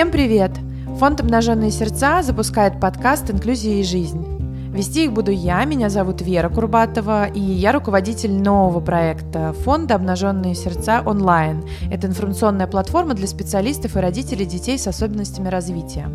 Всем 0.00 0.10
привет! 0.10 0.52
Фонд 0.98 1.20
«Обнаженные 1.20 1.70
сердца» 1.70 2.22
запускает 2.22 2.80
подкаст 2.80 3.30
«Инклюзия 3.30 3.80
и 3.80 3.82
жизнь». 3.82 4.24
Вести 4.72 5.04
их 5.04 5.12
буду 5.12 5.30
я, 5.30 5.62
меня 5.66 5.90
зовут 5.90 6.22
Вера 6.22 6.48
Курбатова, 6.48 7.26
и 7.26 7.38
я 7.38 7.70
руководитель 7.70 8.32
нового 8.32 8.80
проекта 8.80 9.52
фонда 9.52 9.96
«Обнаженные 9.96 10.54
сердца 10.54 11.02
онлайн». 11.04 11.62
Это 11.92 12.06
информационная 12.06 12.66
платформа 12.66 13.12
для 13.12 13.26
специалистов 13.26 13.94
и 13.94 14.00
родителей 14.00 14.46
детей 14.46 14.78
с 14.78 14.86
особенностями 14.86 15.48
развития. 15.48 16.08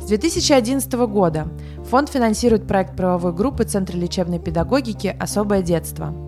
С 0.00 0.06
2011 0.06 0.92
года 0.92 1.48
фонд 1.90 2.10
финансирует 2.10 2.68
проект 2.68 2.94
правовой 2.94 3.32
группы 3.32 3.64
Центра 3.64 3.96
лечебной 3.96 4.38
педагогики 4.38 5.16
«Особое 5.18 5.62
детство». 5.62 6.25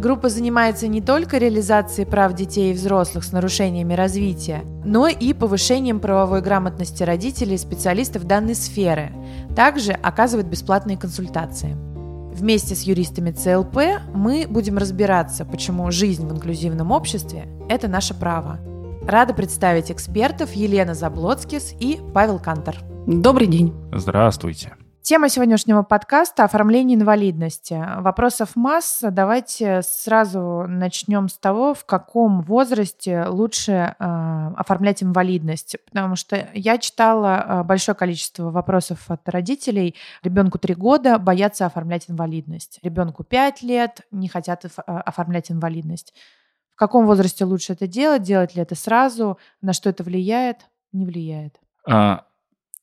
Группа 0.00 0.30
занимается 0.30 0.88
не 0.88 1.02
только 1.02 1.36
реализацией 1.36 2.06
прав 2.06 2.32
детей 2.32 2.70
и 2.70 2.74
взрослых 2.74 3.22
с 3.22 3.32
нарушениями 3.32 3.92
развития, 3.92 4.62
но 4.82 5.08
и 5.08 5.34
повышением 5.34 6.00
правовой 6.00 6.40
грамотности 6.40 7.02
родителей 7.02 7.56
и 7.56 7.58
специалистов 7.58 8.24
данной 8.24 8.54
сферы. 8.54 9.12
Также 9.54 9.92
оказывает 9.92 10.46
бесплатные 10.46 10.96
консультации. 10.96 11.76
Вместе 12.32 12.74
с 12.74 12.84
юристами 12.84 13.30
ЦЛП 13.30 14.00
мы 14.14 14.46
будем 14.48 14.78
разбираться, 14.78 15.44
почему 15.44 15.90
жизнь 15.90 16.26
в 16.26 16.32
инклюзивном 16.32 16.92
обществе– 16.92 17.46
это 17.68 17.86
наше 17.86 18.14
право. 18.14 18.58
Рада 19.06 19.34
представить 19.34 19.90
экспертов 19.90 20.54
Елена 20.54 20.94
Заблоцкис 20.94 21.74
и 21.78 22.00
Павел 22.14 22.38
Кантор. 22.38 22.78
Добрый 23.06 23.48
день. 23.48 23.74
Здравствуйте. 23.92 24.76
Тема 25.02 25.30
сегодняшнего 25.30 25.82
подкаста– 25.82 26.44
оформление 26.44 26.96
инвалидности. 26.96 27.82
Вопросов 28.00 28.54
масса. 28.54 29.10
Давайте 29.10 29.80
сразу 29.82 30.66
начнем 30.68 31.30
с 31.30 31.38
того, 31.38 31.72
в 31.72 31.86
каком 31.86 32.42
возрасте 32.42 33.24
лучше 33.24 33.96
э, 33.98 34.04
оформлять 34.56 35.02
инвалидность. 35.02 35.76
Потому 35.86 36.16
что 36.16 36.48
я 36.52 36.76
читала 36.76 37.44
э, 37.62 37.62
большое 37.64 37.96
количество 37.96 38.50
вопросов 38.50 39.10
от 39.10 39.26
родителей. 39.26 39.96
Ребенку 40.22 40.58
3 40.58 40.74
года 40.74 41.18
боятся 41.18 41.64
оформлять 41.64 42.10
инвалидность. 42.10 42.78
Ребенку 42.82 43.24
5 43.24 43.62
лет 43.62 44.02
не 44.10 44.28
хотят 44.28 44.66
оформлять 44.86 45.50
инвалидность. 45.50 46.12
В 46.74 46.76
каком 46.76 47.06
возрасте 47.06 47.46
лучше 47.46 47.72
это 47.72 47.86
делать? 47.86 48.22
Делать 48.22 48.54
ли 48.54 48.62
это 48.62 48.74
сразу? 48.74 49.38
На 49.62 49.72
что 49.72 49.88
это 49.88 50.04
влияет? 50.04 50.66
Не 50.92 51.06
влияет? 51.06 51.56
А, 51.88 52.26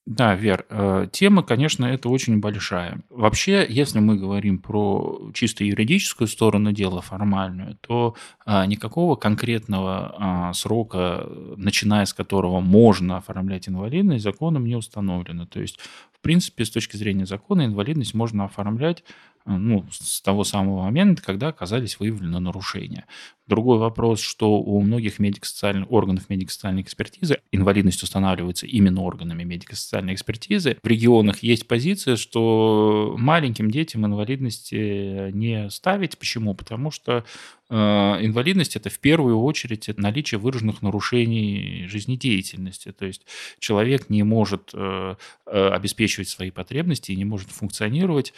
да, 0.08 0.36
Вер, 0.36 0.66
э, 0.70 1.08
тема, 1.12 1.44
конечно, 1.44 1.84
это 1.84 2.08
очень 2.08 2.40
большая. 2.40 3.02
Вообще, 3.10 3.66
если 3.68 4.00
мы 4.00 4.16
говорим 4.16 4.58
про 4.58 5.32
чисто 5.34 5.66
юридическую 5.66 6.30
сторону 6.30 6.72
дела, 6.72 7.02
формальную, 7.02 7.78
то 7.82 8.16
а, 8.46 8.66
никакого 8.66 9.18
конкретного 9.18 10.16
а, 10.18 10.54
срока, 10.54 11.28
начиная 11.58 12.06
с 12.06 12.14
которого 12.14 12.62
можно 12.62 13.18
оформлять 13.18 13.68
инвалидность, 13.68 14.24
законом 14.24 14.66
не 14.66 14.78
установлено. 14.78 15.46
То 15.46 15.60
есть, 15.60 15.78
в 16.14 16.22
принципе, 16.22 16.64
с 16.64 16.70
точки 16.70 16.96
зрения 16.96 17.26
закона, 17.26 17.66
инвалидность 17.66 18.14
можно 18.14 18.46
оформлять 18.46 19.04
ну, 19.48 19.86
с 19.92 20.22
того 20.22 20.44
самого 20.44 20.84
момента, 20.84 21.24
когда 21.24 21.48
оказались 21.48 22.00
выявлены 22.00 22.40
нарушения. 22.40 23.06
Другой 23.48 23.78
вопрос, 23.78 24.20
что 24.20 24.60
у 24.60 24.82
многих 24.82 25.20
медико-социальных 25.20 25.90
органов 25.90 26.30
медико-социальной 26.30 26.82
экспертизы 26.82 27.40
инвалидность 27.54 28.04
устанавливается 28.04 28.68
именно 28.68 29.02
органами 29.02 29.44
медико-социальной 29.46 30.16
экспертизы. 30.16 30.78
В 30.84 30.88
регионах 30.88 31.44
есть 31.44 31.66
позиция, 31.66 32.18
что 32.18 33.16
маленьким 33.18 33.72
детям 33.72 34.06
инвалидности 34.06 35.32
не 35.32 35.70
ставить. 35.70 36.18
Почему? 36.18 36.54
Потому 36.54 36.92
что 36.92 37.24
э, 37.70 37.76
инвалидность 37.76 38.76
это 38.76 38.90
в 38.90 39.00
первую 39.00 39.40
очередь 39.40 39.88
наличие 39.98 40.40
выраженных 40.40 40.82
нарушений 40.82 41.86
жизнедеятельности. 41.88 42.92
То 42.92 43.06
есть 43.06 43.26
человек 43.60 44.10
не 44.10 44.24
может 44.24 44.72
э, 44.74 45.16
обеспечивать 45.46 46.28
свои 46.28 46.52
потребности 46.52 47.14
и 47.14 47.16
не 47.16 47.24
может 47.24 47.50
функционировать 47.50 48.34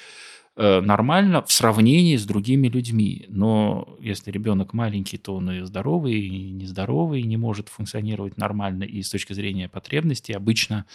Э, 0.49 0.49
нормально 0.59 1.42
в 1.42 1.52
сравнении 1.52 2.18
с 2.18 2.25
другими 2.25 2.68
людьми. 2.68 3.25
Но 3.30 3.97
если 4.00 4.30
ребенок 4.31 4.74
маленький, 4.74 5.18
то 5.18 5.36
он 5.36 5.50
и 5.52 5.62
здоровый, 5.62 6.20
и 6.20 6.52
нездоровый, 6.52 7.22
и 7.22 7.28
не 7.28 7.38
может 7.38 7.70
функционировать 7.70 8.38
нормально. 8.38 8.84
И 8.84 9.02
с 9.02 9.09
точки 9.09 9.34
зрения 9.34 9.69
потребностей 9.69 10.34
обычно 10.34 10.86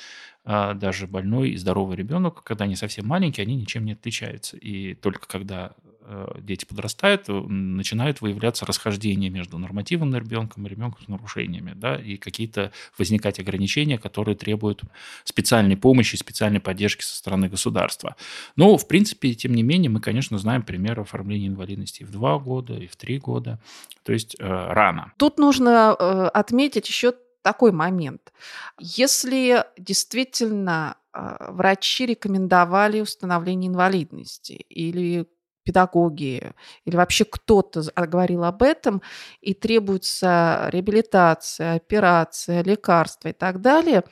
даже 0.44 1.06
больной 1.06 1.50
и 1.50 1.56
здоровый 1.56 1.97
ребенок, 1.97 2.43
когда 2.43 2.65
они 2.65 2.77
совсем 2.77 3.06
маленькие, 3.06 3.44
они 3.44 3.56
ничем 3.56 3.84
не 3.84 3.93
отличаются. 3.93 4.56
И 4.56 4.94
только 4.94 5.27
когда 5.27 5.72
Э, 6.06 6.34
дети 6.38 6.66
подрастают, 6.66 7.28
начинают 7.28 8.21
выявляться 8.21 8.66
расхождения 8.66 9.31
между 9.31 9.56
нормативным 9.56 10.15
ребенком 10.15 10.66
и 10.66 10.69
ребенком 10.69 11.03
с 11.03 11.09
нарушениями, 11.09 11.72
да, 11.75 11.97
и 11.97 12.19
какие-то 12.19 12.72
возникать 12.99 13.41
ограничения, 13.41 13.97
которые 13.97 14.37
требуют 14.37 14.83
специальной 15.25 15.78
помощи, 15.78 16.16
специальной 16.16 16.60
поддержки 16.60 17.03
со 17.03 17.16
стороны 17.16 17.49
государства. 17.49 18.16
Но, 18.54 18.77
в 18.77 18.87
принципе, 18.87 19.33
тем 19.33 19.54
не 19.54 19.62
менее, 19.62 19.88
мы, 19.88 20.00
конечно, 20.00 20.37
знаем 20.37 20.62
примеры 20.62 21.03
оформления 21.03 21.47
инвалидности 21.47 22.03
в 22.03 22.10
два 22.10 22.38
года, 22.38 22.75
и 22.75 22.87
в 22.87 22.97
три 22.97 23.19
года, 23.19 23.59
то 24.03 24.12
есть 24.12 24.37
э, 24.38 24.44
рано. 24.44 25.12
Тут 25.16 25.38
нужно 25.38 25.97
э, 25.99 26.27
отметить 26.34 26.87
еще 26.87 27.15
такой 27.44 27.72
момент. 27.72 28.32
Если 28.81 29.65
действительно 29.78 30.97
э, 31.12 31.37
врачи 31.50 32.06
рекомендовали 32.06 33.00
установление 33.00 33.71
инвалидности 33.71 34.55
или 34.55 35.27
педагоги 35.65 36.53
или 36.84 36.97
вообще 36.97 37.25
кто-то 37.25 37.83
говорил 37.97 38.44
об 38.44 38.62
этом, 38.62 39.03
и 39.41 39.54
требуется 39.54 40.69
реабилитация, 40.71 41.75
операция, 41.77 42.62
лекарства 42.62 43.28
и 43.28 43.33
так 43.33 43.60
далее, 43.60 44.04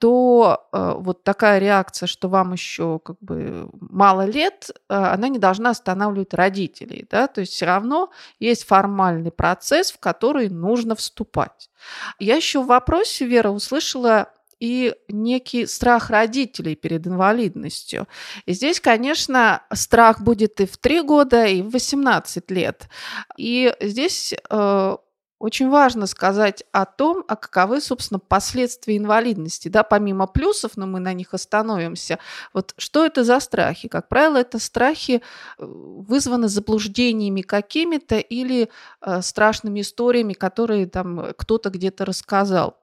то 0.00 0.66
э, 0.72 0.94
вот 0.96 1.24
такая 1.24 1.58
реакция, 1.58 2.06
что 2.06 2.28
вам 2.28 2.54
еще 2.54 3.00
как 3.04 3.16
бы 3.20 3.68
мало 3.80 4.24
лет, 4.24 4.70
э, 4.70 4.94
она 4.94 5.28
не 5.28 5.38
должна 5.38 5.70
останавливать 5.70 6.32
родителей, 6.32 7.06
да, 7.10 7.28
то 7.28 7.42
есть 7.42 7.52
все 7.52 7.66
равно 7.66 8.10
есть 8.38 8.64
формальный 8.64 9.30
процесс, 9.30 9.92
в 9.92 10.00
который 10.00 10.48
нужно 10.48 10.96
вступать. 10.96 11.70
Я 12.18 12.36
еще 12.36 12.62
в 12.62 12.66
вопросе, 12.68 13.26
Вера, 13.26 13.50
услышала 13.50 14.28
и 14.58 14.94
некий 15.08 15.66
страх 15.66 16.08
родителей 16.08 16.76
перед 16.76 17.06
инвалидностью. 17.06 18.08
И 18.46 18.52
здесь, 18.52 18.80
конечно, 18.80 19.62
страх 19.72 20.22
будет 20.22 20.60
и 20.62 20.66
в 20.66 20.78
3 20.78 21.02
года, 21.02 21.44
и 21.44 21.60
в 21.60 21.70
18 21.70 22.50
лет. 22.50 22.88
И 23.36 23.74
здесь 23.80 24.34
э, 24.48 24.96
очень 25.40 25.70
важно 25.70 26.06
сказать 26.06 26.64
о 26.70 26.84
том, 26.84 27.24
а 27.26 27.34
каковы, 27.34 27.80
собственно, 27.80 28.20
последствия 28.20 28.98
инвалидности. 28.98 29.68
Да, 29.68 29.82
помимо 29.82 30.26
плюсов, 30.26 30.72
но 30.76 30.86
мы 30.86 31.00
на 31.00 31.14
них 31.14 31.32
остановимся. 31.32 32.18
Вот 32.52 32.74
что 32.76 33.06
это 33.06 33.24
за 33.24 33.40
страхи? 33.40 33.88
Как 33.88 34.08
правило, 34.08 34.36
это 34.36 34.58
страхи 34.58 35.22
э, 35.58 35.64
вызваны 35.64 36.48
заблуждениями 36.48 37.40
какими-то 37.40 38.18
или 38.18 38.68
э, 39.00 39.22
страшными 39.22 39.80
историями, 39.80 40.34
которые 40.34 40.86
там 40.86 41.32
кто-то 41.36 41.70
где-то 41.70 42.04
рассказал. 42.04 42.76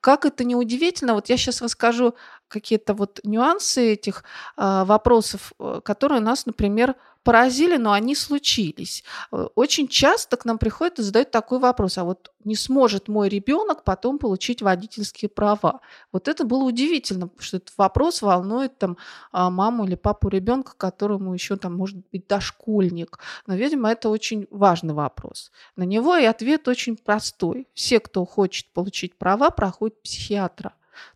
Как 0.00 0.24
это 0.24 0.42
не 0.42 0.56
удивительно, 0.56 1.14
вот 1.14 1.28
я 1.28 1.36
сейчас 1.36 1.62
расскажу 1.62 2.16
какие-то 2.50 2.94
вот 2.94 3.20
нюансы 3.24 3.92
этих 3.92 4.24
э, 4.56 4.84
вопросов, 4.84 5.52
э, 5.58 5.80
которые 5.82 6.20
нас, 6.20 6.46
например, 6.46 6.96
поразили, 7.22 7.76
но 7.76 7.92
они 7.92 8.14
случились. 8.14 9.04
Э, 9.32 9.46
очень 9.54 9.88
часто 9.88 10.36
к 10.36 10.44
нам 10.44 10.58
приходят 10.58 10.98
и 10.98 11.02
задают 11.02 11.30
такой 11.30 11.58
вопрос, 11.58 11.98
а 11.98 12.04
вот 12.04 12.32
не 12.44 12.56
сможет 12.56 13.08
мой 13.08 13.28
ребенок 13.28 13.84
потом 13.84 14.18
получить 14.18 14.62
водительские 14.62 15.28
права? 15.28 15.80
Вот 16.12 16.28
это 16.28 16.44
было 16.44 16.64
удивительно, 16.64 17.30
что 17.38 17.58
этот 17.58 17.76
вопрос 17.76 18.22
волнует 18.22 18.78
там 18.78 18.96
а, 19.32 19.50
маму 19.50 19.84
или 19.84 19.94
папу 19.94 20.28
ребенка, 20.28 20.72
которому 20.76 21.34
еще 21.34 21.56
там 21.56 21.76
может 21.76 21.98
быть 22.10 22.26
дошкольник. 22.26 23.18
Но, 23.46 23.54
видимо, 23.54 23.90
это 23.90 24.08
очень 24.08 24.46
важный 24.50 24.94
вопрос. 24.94 25.52
На 25.76 25.84
него 25.84 26.16
и 26.16 26.24
ответ 26.24 26.66
очень 26.68 26.96
простой. 26.96 27.68
Все, 27.74 28.00
кто 28.00 28.24
хочет 28.24 28.72
получить 28.72 29.18
права, 29.18 29.50
проходят 29.50 30.02
психиатра 30.02 30.72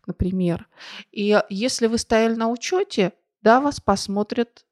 например. 0.07 0.67
И 1.11 1.41
если 1.49 1.87
вы 1.87 1.97
стояли 1.97 2.35
на 2.35 2.49
учете, 2.49 3.13
да, 3.41 3.61
вас 3.61 3.79
посмотрят 3.79 4.65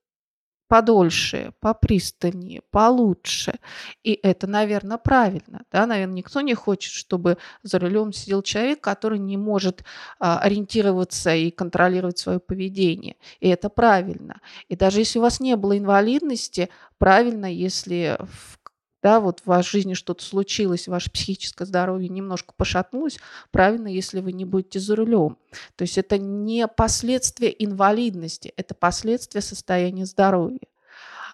подольше, 0.74 1.54
попристальнее, 1.60 2.62
получше. 2.72 3.60
И 4.04 4.20
это, 4.24 4.48
наверное, 4.48 4.98
правильно. 4.98 5.62
Да? 5.72 5.86
Наверное, 5.86 6.16
никто 6.16 6.42
не 6.42 6.56
хочет, 6.56 6.92
чтобы 6.92 7.38
за 7.62 7.78
рулем 7.78 8.12
сидел 8.12 8.42
человек, 8.42 8.82
который 8.82 9.20
не 9.20 9.38
может 9.38 9.84
а, 10.20 10.40
ориентироваться 10.40 11.36
и 11.36 11.52
контролировать 11.52 12.18
свое 12.18 12.40
поведение. 12.40 13.18
И 13.40 13.50
это 13.50 13.70
правильно. 13.70 14.42
И 14.68 14.76
даже 14.76 15.02
если 15.02 15.20
у 15.20 15.22
вас 15.22 15.40
не 15.40 15.56
было 15.56 15.78
инвалидности, 15.78 16.70
правильно, 16.98 17.46
если 17.46 18.18
в 18.20 18.58
да, 19.04 19.20
вот 19.20 19.42
в 19.42 19.48
вашей 19.48 19.72
жизни 19.72 19.94
что-то 19.94 20.24
случилось, 20.24 20.88
ваше 20.88 21.12
психическое 21.12 21.66
здоровье 21.66 22.08
немножко 22.08 22.54
пошатнулось, 22.56 23.20
правильно, 23.52 23.88
если 23.88 24.22
вы 24.22 24.32
не 24.32 24.46
будете 24.46 24.80
за 24.80 24.96
рулем. 24.96 25.38
То 25.76 25.84
есть 25.84 25.98
это 25.98 26.18
не 26.18 26.68
последствия 26.70 27.50
инвалидности, 27.50 28.54
это 28.56 28.74
последствия 28.74 29.42
состояния 29.42 30.06
здоровья. 30.06 30.62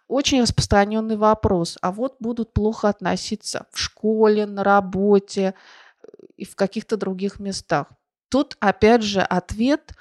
Очень 0.07 0.41
распространенный 0.41 1.17
вопрос. 1.17 1.77
А 1.81 1.91
вот 1.91 2.15
будут 2.19 2.51
плохо 2.53 2.89
относиться 2.89 3.67
в 3.71 3.77
школе, 3.77 4.47
на 4.47 4.63
работе 4.63 5.53
и 6.35 6.45
в 6.45 6.55
каких-то 6.55 6.97
других 6.97 7.39
местах. 7.39 7.87
Тут, 8.29 8.57
опять 8.59 9.03
же, 9.03 9.21
ответ 9.21 9.93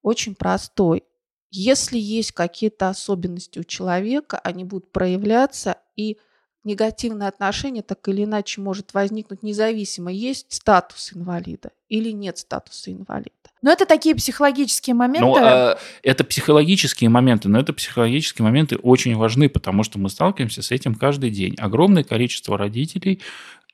очень 0.00 0.34
простой. 0.34 1.04
Если 1.50 1.98
есть 1.98 2.32
какие-то 2.32 2.88
особенности 2.88 3.58
у 3.58 3.64
человека, 3.64 4.38
они 4.38 4.64
будут 4.64 4.90
проявляться, 4.90 5.76
и 5.94 6.16
негативное 6.64 7.28
отношение 7.28 7.82
так 7.82 8.06
или 8.08 8.24
иначе 8.24 8.60
может 8.60 8.94
возникнуть 8.94 9.42
независимо, 9.42 10.12
есть 10.12 10.46
статус 10.48 11.12
инвалида 11.14 11.70
или 11.88 12.10
нет 12.10 12.38
статуса 12.38 12.92
инвалида. 12.92 13.30
Но 13.62 13.70
это 13.70 13.86
такие 13.86 14.14
психологические 14.14 14.94
моменты. 14.94 15.26
Ну, 15.26 15.36
э, 15.38 15.76
это 16.02 16.24
психологические 16.24 17.10
моменты, 17.10 17.48
но 17.48 17.60
это 17.60 17.72
психологические 17.72 18.44
моменты 18.44 18.76
очень 18.76 19.16
важны, 19.16 19.48
потому 19.48 19.84
что 19.84 19.98
мы 19.98 20.08
сталкиваемся 20.08 20.62
с 20.62 20.70
этим 20.72 20.94
каждый 20.94 21.30
день. 21.30 21.54
Огромное 21.58 22.02
количество 22.02 22.58
родителей, 22.58 23.20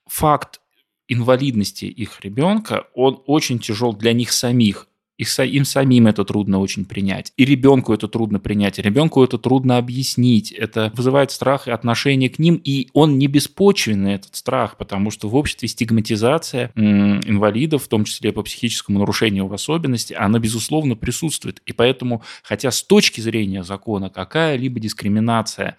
факт 0.07 0.61
инвалидности 1.09 1.87
их 1.87 2.21
ребенка, 2.21 2.87
он 2.95 3.23
очень 3.27 3.59
тяжел 3.59 3.95
для 3.95 4.13
них 4.13 4.31
самих. 4.31 4.88
Их, 5.19 5.37
им 5.41 5.65
самим 5.65 6.07
это 6.07 6.25
трудно 6.25 6.61
очень 6.61 6.85
принять. 6.85 7.33
И 7.37 7.45
ребенку 7.45 7.93
это 7.93 8.07
трудно 8.07 8.39
принять. 8.39 8.79
И 8.79 8.83
ребенку 8.83 9.23
это 9.25 9.37
трудно 9.37 9.77
объяснить. 9.77 10.53
Это 10.53 10.93
вызывает 10.95 11.33
страх 11.33 11.67
и 11.67 11.73
отношение 11.73 12.31
к 12.31 12.39
ним. 12.39 12.61
И 12.63 12.89
он 12.93 13.19
не 13.19 13.27
беспочвенный, 13.27 14.15
этот 14.15 14.37
страх, 14.37 14.77
потому 14.77 15.11
что 15.11 15.29
в 15.29 15.35
обществе 15.35 15.69
стигматизация 15.69 16.71
инвалидов, 16.77 17.85
в 17.85 17.89
том 17.89 18.05
числе 18.05 18.33
по 18.33 18.43
психическому 18.43 19.01
нарушению 19.01 19.49
в 19.49 19.53
особенности, 19.53 20.15
она, 20.15 20.39
безусловно, 20.39 20.95
присутствует. 20.95 21.61
И 21.67 21.73
поэтому, 21.73 22.23
хотя 22.45 22.71
с 22.71 22.83
точки 22.83 23.21
зрения 23.21 23.65
закона 23.65 24.11
какая-либо 24.11 24.79
дискриминация 24.79 25.77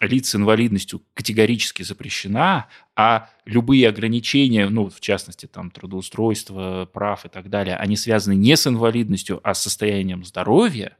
лиц 0.00 0.30
с 0.30 0.34
инвалидностью 0.34 1.02
категорически 1.14 1.82
запрещена, 1.82 2.68
а 2.96 3.28
любые 3.44 3.88
ограничения, 3.88 4.68
ну, 4.68 4.88
в 4.88 5.00
частности, 5.00 5.46
там, 5.46 5.70
трудоустройство, 5.70 6.88
прав 6.92 7.24
и 7.26 7.28
так 7.28 7.50
далее, 7.50 7.76
они 7.76 7.96
связаны 7.96 8.34
не 8.34 8.56
с 8.56 8.66
инвалидностью, 8.66 9.40
а 9.42 9.54
с 9.54 9.62
состоянием 9.62 10.24
здоровья 10.24 10.96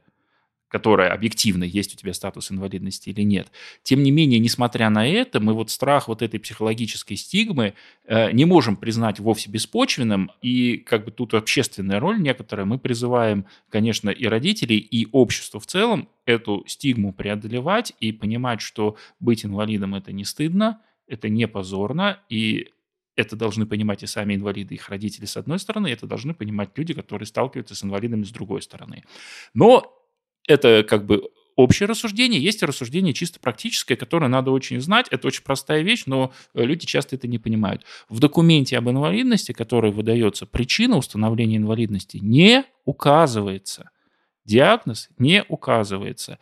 которая 0.71 1.11
объективно 1.11 1.65
есть 1.65 1.93
у 1.93 1.97
тебя 1.97 2.13
статус 2.13 2.49
инвалидности 2.49 3.09
или 3.09 3.21
нет. 3.21 3.51
Тем 3.83 4.01
не 4.03 4.11
менее, 4.11 4.39
несмотря 4.39 4.89
на 4.89 5.05
это, 5.05 5.41
мы 5.41 5.53
вот 5.53 5.69
страх 5.69 6.07
вот 6.07 6.21
этой 6.21 6.39
психологической 6.39 7.17
стигмы 7.17 7.73
э, 8.05 8.31
не 8.31 8.45
можем 8.45 8.77
признать 8.77 9.19
вовсе 9.19 9.51
беспочвенным, 9.51 10.31
и 10.41 10.77
как 10.77 11.05
бы 11.05 11.11
тут 11.11 11.33
общественная 11.33 11.99
роль 11.99 12.21
некоторая, 12.21 12.65
мы 12.65 12.79
призываем, 12.79 13.45
конечно, 13.69 14.09
и 14.09 14.25
родителей, 14.25 14.77
и 14.77 15.07
общество 15.11 15.59
в 15.59 15.67
целом 15.67 16.07
эту 16.25 16.63
стигму 16.67 17.11
преодолевать 17.11 17.93
и 17.99 18.13
понимать, 18.13 18.61
что 18.61 18.95
быть 19.19 19.43
инвалидом 19.43 19.95
это 19.95 20.13
не 20.13 20.23
стыдно, 20.23 20.79
это 21.07 21.27
не 21.27 21.47
позорно, 21.47 22.19
и 22.29 22.69
это 23.17 23.35
должны 23.35 23.65
понимать 23.65 24.03
и 24.03 24.07
сами 24.07 24.35
инвалиды, 24.35 24.75
их 24.75 24.87
родители 24.87 25.25
с 25.25 25.35
одной 25.35 25.59
стороны, 25.59 25.87
это 25.87 26.07
должны 26.07 26.33
понимать 26.33 26.69
люди, 26.77 26.93
которые 26.93 27.27
сталкиваются 27.27 27.75
с 27.75 27.83
инвалидами 27.83 28.23
с 28.23 28.31
другой 28.31 28.61
стороны. 28.61 29.03
Но 29.53 30.00
это 30.47 30.85
как 30.87 31.05
бы 31.05 31.29
общее 31.55 31.87
рассуждение, 31.87 32.41
есть 32.41 32.63
рассуждение 32.63 33.13
чисто 33.13 33.39
практическое, 33.39 33.95
которое 33.95 34.27
надо 34.27 34.51
очень 34.51 34.79
знать. 34.81 35.07
Это 35.11 35.27
очень 35.27 35.43
простая 35.43 35.81
вещь, 35.81 36.03
но 36.05 36.33
э, 36.53 36.63
люди 36.63 36.85
часто 36.85 37.15
это 37.15 37.27
не 37.27 37.37
понимают. 37.37 37.83
В 38.09 38.19
документе 38.19 38.77
об 38.77 38.89
инвалидности, 38.89 39.51
который 39.51 39.91
выдается, 39.91 40.45
причина 40.45 40.97
установления 40.97 41.57
инвалидности 41.57 42.17
не 42.21 42.65
указывается. 42.85 43.91
Диагноз 44.45 45.09
не 45.17 45.43
указывается. 45.47 46.39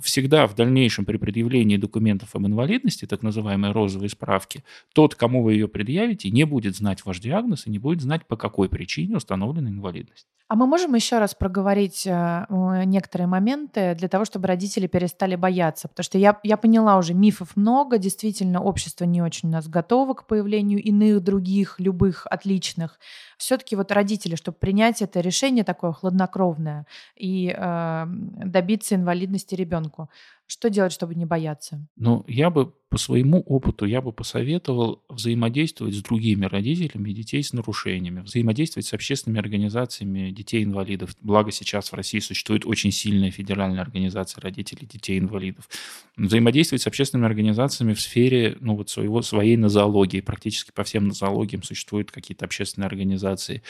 Всегда 0.00 0.46
в 0.46 0.54
дальнейшем 0.54 1.04
при 1.04 1.18
предъявлении 1.18 1.76
документов 1.76 2.34
об 2.34 2.46
инвалидности, 2.46 3.04
так 3.04 3.22
называемой 3.22 3.72
розовой 3.72 4.08
справки, 4.08 4.64
тот, 4.94 5.14
кому 5.14 5.42
вы 5.42 5.52
ее 5.52 5.68
предъявите, 5.68 6.30
не 6.30 6.44
будет 6.44 6.76
знать 6.76 7.04
ваш 7.04 7.20
диагноз 7.20 7.66
и 7.66 7.70
не 7.70 7.78
будет 7.78 8.00
знать, 8.00 8.26
по 8.26 8.36
какой 8.36 8.70
причине 8.70 9.16
установлена 9.16 9.68
инвалидность. 9.68 10.26
А 10.52 10.54
мы 10.54 10.66
можем 10.66 10.94
еще 10.94 11.18
раз 11.18 11.34
проговорить 11.34 12.06
э, 12.06 12.44
некоторые 12.84 13.26
моменты 13.26 13.94
для 13.94 14.08
того, 14.08 14.26
чтобы 14.26 14.48
родители 14.48 14.86
перестали 14.86 15.34
бояться? 15.34 15.88
Потому 15.88 16.04
что 16.04 16.18
я, 16.18 16.38
я 16.42 16.58
поняла 16.58 16.98
уже, 16.98 17.14
мифов 17.14 17.56
много, 17.56 17.96
действительно, 17.96 18.62
общество 18.62 19.06
не 19.06 19.22
очень 19.22 19.48
у 19.48 19.52
нас 19.52 19.66
готово 19.66 20.12
к 20.12 20.26
появлению 20.26 20.82
иных, 20.82 21.22
других, 21.22 21.76
любых, 21.78 22.26
отличных. 22.30 22.98
Все-таки 23.38 23.76
вот 23.76 23.90
родители, 23.92 24.34
чтобы 24.34 24.58
принять 24.58 25.00
это 25.00 25.20
решение 25.20 25.64
такое 25.64 25.92
хладнокровное 25.92 26.86
и 27.16 27.54
э, 27.56 28.06
добиться 28.06 28.94
инвалидности 28.94 29.54
ребенку, 29.82 30.10
что 30.46 30.68
делать, 30.68 30.92
чтобы 30.92 31.14
не 31.14 31.24
бояться? 31.24 31.86
Ну, 31.96 32.24
я 32.28 32.50
бы 32.50 32.72
по 32.90 32.98
своему 32.98 33.40
опыту, 33.40 33.86
я 33.86 34.02
бы 34.02 34.12
посоветовал 34.12 35.02
взаимодействовать 35.08 35.94
с 35.94 36.02
другими 36.02 36.44
родителями 36.44 37.10
детей 37.12 37.42
с 37.42 37.54
нарушениями, 37.54 38.20
взаимодействовать 38.20 38.86
с 38.86 38.92
общественными 38.92 39.40
организациями 39.40 40.30
детей-инвалидов. 40.30 41.16
Благо 41.22 41.50
сейчас 41.52 41.90
в 41.90 41.94
России 41.94 42.18
существует 42.18 42.66
очень 42.66 42.92
сильная 42.92 43.30
федеральная 43.30 43.80
организация 43.80 44.42
родителей 44.42 44.86
детей-инвалидов. 44.86 45.68
Взаимодействовать 46.16 46.82
с 46.82 46.86
общественными 46.86 47.28
организациями 47.28 47.94
в 47.94 48.00
сфере 48.00 48.58
ну, 48.60 48.76
вот 48.76 48.90
своего, 48.90 49.22
своей 49.22 49.56
нозологии. 49.56 50.20
Практически 50.20 50.70
по 50.70 50.84
всем 50.84 51.08
нозологиям 51.08 51.62
существуют 51.62 52.10
какие-то 52.10 52.44
общественные 52.44 52.88
организации. 52.88 53.62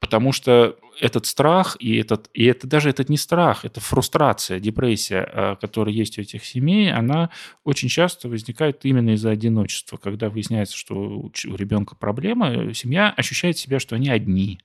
Потому 0.00 0.32
что 0.32 0.76
этот 0.98 1.26
страх, 1.26 1.76
и, 1.78 1.96
этот, 1.96 2.30
и 2.32 2.46
это 2.46 2.66
даже 2.66 2.88
этот 2.88 3.10
не 3.10 3.18
страх, 3.18 3.66
это 3.66 3.80
фрустрация, 3.80 4.58
депрессия, 4.58 5.30
э, 5.30 5.56
которая 5.60 5.94
есть 5.94 6.18
у 6.18 6.22
этих 6.22 6.44
семей, 6.44 6.90
она 6.90 7.30
очень 7.64 7.88
часто 7.88 8.28
возникает 8.28 8.84
именно 8.84 9.10
из-за 9.10 9.30
одиночества. 9.30 9.98
Когда 9.98 10.30
выясняется, 10.30 10.76
что 10.76 10.94
у 10.96 11.30
ребенка 11.54 11.96
проблема, 11.96 12.72
семья 12.72 13.10
ощущает 13.10 13.58
себя, 13.58 13.78
что 13.78 13.94
они 13.94 14.08
одни. 14.08 14.58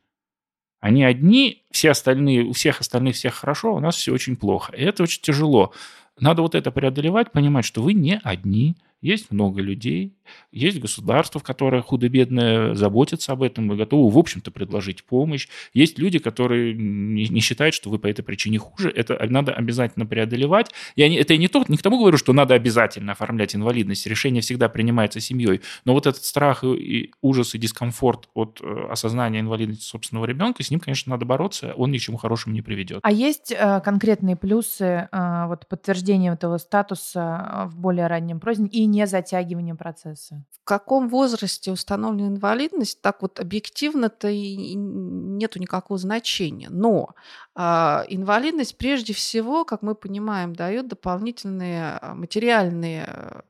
Они 0.80 1.04
одни, 1.04 1.64
все 1.72 1.92
остальные, 1.92 2.44
у 2.46 2.54
всех 2.54 2.80
остальных 2.80 3.16
всех 3.16 3.34
хорошо, 3.34 3.70
а 3.70 3.74
у 3.74 3.80
нас 3.80 3.96
все 3.96 4.14
очень 4.14 4.36
плохо. 4.36 4.74
И 4.76 4.84
это 4.84 5.04
очень 5.04 5.22
тяжело. 5.22 5.74
Надо 6.20 6.42
вот 6.42 6.56
это 6.56 6.72
преодолевать, 6.72 7.32
понимать, 7.32 7.66
что 7.66 7.82
вы 7.82 7.94
не 7.94 8.20
одни, 8.24 8.76
есть 9.06 9.30
много 9.30 9.62
людей, 9.62 10.16
есть 10.52 10.80
государства, 10.80 11.40
которые 11.40 11.84
худо-бедно 11.84 12.74
заботятся 12.74 13.34
об 13.34 13.44
этом 13.44 13.72
и 13.72 13.76
готовы, 13.76 14.10
в 14.10 14.18
общем-то, 14.18 14.50
предложить 14.50 15.04
помощь. 15.04 15.48
Есть 15.74 16.00
люди, 16.00 16.18
которые 16.18 16.74
не, 16.74 17.40
считают, 17.40 17.76
что 17.76 17.92
вы 17.92 18.00
по 18.00 18.08
этой 18.08 18.24
причине 18.24 18.58
хуже. 18.58 18.90
Это 18.90 19.24
надо 19.30 19.54
обязательно 19.54 20.08
преодолевать. 20.08 20.72
Я 20.96 21.08
не, 21.08 21.18
это 21.18 21.38
не, 21.38 21.48
то, 21.48 21.64
не 21.68 21.78
к 21.78 21.84
тому 21.84 22.00
говорю, 22.00 22.18
что 22.18 22.34
надо 22.34 22.56
обязательно 22.56 23.12
оформлять 23.12 23.56
инвалидность. 23.56 24.08
Решение 24.08 24.42
всегда 24.42 24.70
принимается 24.70 25.20
семьей. 25.20 25.62
Но 25.84 25.94
вот 25.94 26.08
этот 26.08 26.24
страх 26.24 26.64
и 26.64 27.12
ужас 27.22 27.54
и 27.54 27.60
дискомфорт 27.60 28.30
от 28.34 28.60
э, 28.64 28.88
осознания 28.90 29.42
инвалидности 29.42 29.84
собственного 29.84 30.26
ребенка, 30.26 30.64
с 30.64 30.72
ним, 30.72 30.80
конечно, 30.80 31.12
надо 31.12 31.26
бороться. 31.26 31.74
Он 31.78 31.92
ни 31.92 32.00
к 32.00 32.02
чему 32.02 32.18
хорошему 32.18 32.56
не 32.56 32.64
приведет. 32.64 33.02
А 33.04 33.12
есть 33.12 33.52
э, 33.52 33.82
конкретные 33.82 34.36
плюсы 34.36 35.08
э, 35.12 35.46
вот, 35.48 35.68
подтверждения 35.68 36.05
этого 36.14 36.58
статуса 36.58 37.66
в 37.68 37.78
более 37.78 38.08
раннем 38.08 38.40
прозне 38.40 38.68
и 38.68 38.86
не 38.86 39.06
затягивания 39.08 39.76
процесса? 39.76 40.44
В 40.52 40.64
каком 40.64 41.10
возрасте 41.10 41.72
установлена 41.72 42.30
инвалидность, 42.30 43.02
так 43.02 43.22
вот 43.22 43.40
объективно-то 43.40 44.28
и 44.30 44.74
нету 44.76 45.60
никакого 45.60 45.98
значения. 45.98 46.70
Но 46.70 47.16
э, 47.56 47.62
инвалидность 47.62 48.78
прежде 48.78 49.14
всего, 49.14 49.66
как 49.66 49.82
мы 49.82 49.96
понимаем, 49.96 50.56
дает 50.56 50.88
дополнительные 50.88 51.98
а, 52.02 52.14
материальные 52.16 53.44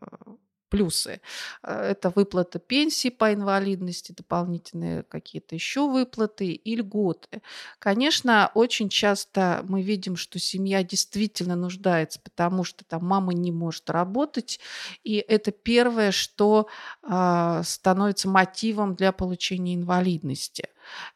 плюсы. 0.76 1.22
Э, 1.64 1.92
это 1.92 2.10
выплата 2.10 2.60
пенсии 2.60 3.10
по 3.10 3.34
инвалидности, 3.34 4.12
дополнительные 4.12 5.04
какие-то 5.04 5.56
еще 5.56 5.90
выплаты 5.90 6.52
и 6.52 6.76
льготы. 6.76 7.42
Конечно, 7.80 8.52
очень 8.54 8.90
часто 8.90 9.64
мы 9.68 9.82
видим, 9.82 10.16
что 10.16 10.40
семья 10.40 10.84
действительно 10.84 11.56
нуждается, 11.56 12.20
потому 12.20 12.64
что 12.64 12.84
там 12.86 13.06
мама 13.06 13.34
не 13.34 13.52
может 13.52 13.90
работать, 13.90 14.60
и 15.04 15.16
это 15.16 15.52
первое, 15.52 16.12
что 16.12 16.68
э, 17.04 17.62
становится 17.64 18.28
мотивом 18.30 18.96
для 18.96 19.12
получения 19.12 19.76
инвалидности. 19.76 20.70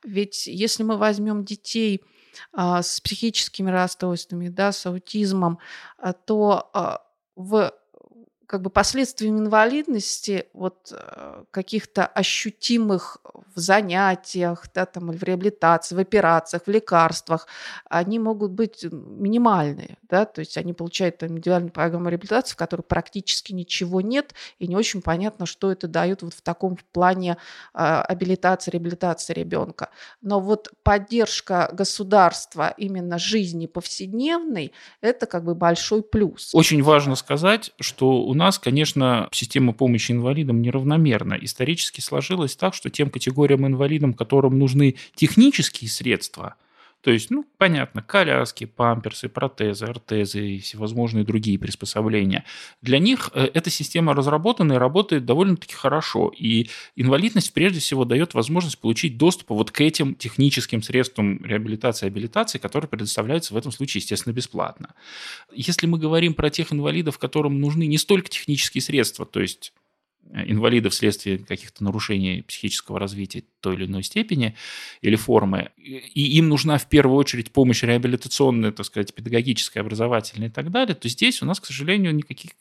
Ведь 0.03 0.47
если 0.47 0.83
мы 0.83 0.97
возьмем 0.97 1.43
детей 1.43 2.01
э, 2.57 2.81
с 2.81 3.01
психическими 3.01 3.69
расстройствами, 3.69 4.49
да, 4.49 4.71
с 4.71 4.85
аутизмом, 4.85 5.59
э, 5.97 6.13
то 6.25 6.69
э, 6.73 6.97
в 7.35 7.73
как 8.49 8.63
бы 8.63 8.71
последствиями 8.71 9.41
инвалидности 9.41 10.47
вот 10.53 10.91
э, 10.91 11.43
каких-то 11.51 12.07
ощутимых 12.07 13.17
занятиях, 13.59 14.65
да, 14.73 14.85
там, 14.85 15.11
или 15.11 15.17
в 15.17 15.23
реабилитации, 15.23 15.95
в 15.95 15.99
операциях, 15.99 16.63
в 16.65 16.69
лекарствах, 16.69 17.47
они 17.89 18.19
могут 18.19 18.51
быть 18.51 18.85
минимальные, 18.91 19.97
да, 20.09 20.25
то 20.25 20.39
есть 20.39 20.57
они 20.57 20.73
получают 20.73 21.17
там, 21.17 21.29
индивидуальную 21.29 21.71
программу 21.71 22.09
реабилитации, 22.09 22.53
в 22.53 22.57
которой 22.57 22.81
практически 22.81 23.53
ничего 23.53 24.01
нет, 24.01 24.33
и 24.59 24.67
не 24.67 24.75
очень 24.75 25.01
понятно, 25.01 25.45
что 25.45 25.71
это 25.71 25.87
дает 25.87 26.21
вот 26.21 26.33
в 26.33 26.41
таком 26.41 26.77
плане 26.91 27.37
э, 27.73 27.77
абилитации, 27.77 28.71
реабилитации 28.71 29.33
ребенка. 29.33 29.89
Но 30.21 30.39
вот 30.39 30.71
поддержка 30.83 31.69
государства 31.73 32.73
именно 32.77 33.17
жизни 33.17 33.65
повседневной, 33.65 34.71
это 35.01 35.25
как 35.25 35.43
бы 35.43 35.55
большой 35.55 36.03
плюс. 36.03 36.51
Очень 36.53 36.83
важно 36.83 37.15
сказать, 37.15 37.71
что 37.79 38.21
у 38.23 38.33
нас, 38.33 38.59
конечно, 38.59 39.27
система 39.31 39.73
помощи 39.73 40.11
инвалидам 40.11 40.61
неравномерна. 40.61 41.37
Исторически 41.41 42.01
сложилось 42.01 42.55
так, 42.55 42.73
что 42.73 42.89
тем 42.89 43.09
категориям 43.09 43.48
инвалидам, 43.55 44.13
которым 44.13 44.59
нужны 44.59 44.95
технические 45.15 45.89
средства– 45.89 46.55
то 47.01 47.11
есть, 47.11 47.31
ну, 47.31 47.45
понятно, 47.57 48.01
коляски, 48.01 48.65
памперсы, 48.65 49.29
протезы, 49.29 49.85
ортезы 49.85 50.55
и 50.55 50.59
всевозможные 50.59 51.23
другие 51.23 51.57
приспособления. 51.57 52.43
Для 52.81 52.99
них 52.99 53.31
э, 53.33 53.49
эта 53.53 53.69
система 53.69 54.13
разработана 54.13 54.73
и 54.73 54.77
работает 54.77 55.25
довольно-таки 55.25 55.75
хорошо. 55.75 56.29
И 56.37 56.67
инвалидность 56.97 57.53
прежде 57.53 57.79
всего 57.79 58.03
дает 58.03 58.33
возможность 58.33 58.79
получить 58.79 59.17
доступ 59.17 59.51
вот 59.51 59.71
к 59.71 59.79
этим 59.79 60.13
техническим 60.13 60.81
средствам 60.81 61.43
реабилитации 61.45 62.05
и 62.05 62.09
абилитации, 62.09 62.57
которые 62.57 62.89
предоставляются 62.89 63.53
в 63.53 63.57
этом 63.57 63.71
случае, 63.71 64.01
естественно, 64.01 64.33
бесплатно. 64.33 64.93
Если 65.53 65.87
мы 65.87 65.99
говорим 65.99 66.33
про 66.33 66.49
тех 66.49 66.73
инвалидов, 66.73 67.17
которым 67.17 67.61
нужны 67.61 67.87
не 67.87 67.97
столько 67.97 68.27
технические 68.27 68.81
средства, 68.81 69.25
то 69.25 69.39
есть 69.39 69.71
инвалидов 70.31 70.93
вследствие 70.93 71.39
каких-то 71.39 71.83
нарушений 71.83 72.43
психического 72.43 72.99
развития 72.99 73.43
той 73.61 73.75
или 73.75 73.85
иной 73.85 74.03
степени 74.03 74.55
или 75.01 75.15
формы, 75.15 75.71
и 75.77 76.37
им 76.37 76.49
нужна 76.49 76.77
в 76.77 76.87
первую 76.87 77.17
очередь 77.17 77.51
помощь 77.51 77.83
реабилитационная, 77.83 78.71
так 78.71 78.85
сказать, 78.85 79.13
педагогическая, 79.13 79.81
образовательная 79.81 80.49
и 80.49 80.51
так 80.51 80.71
далее, 80.71 80.95
то 80.95 81.09
здесь 81.09 81.41
у 81.41 81.45
нас, 81.45 81.59
к 81.59 81.65
сожалению, 81.65 82.13
никаких 82.13 82.51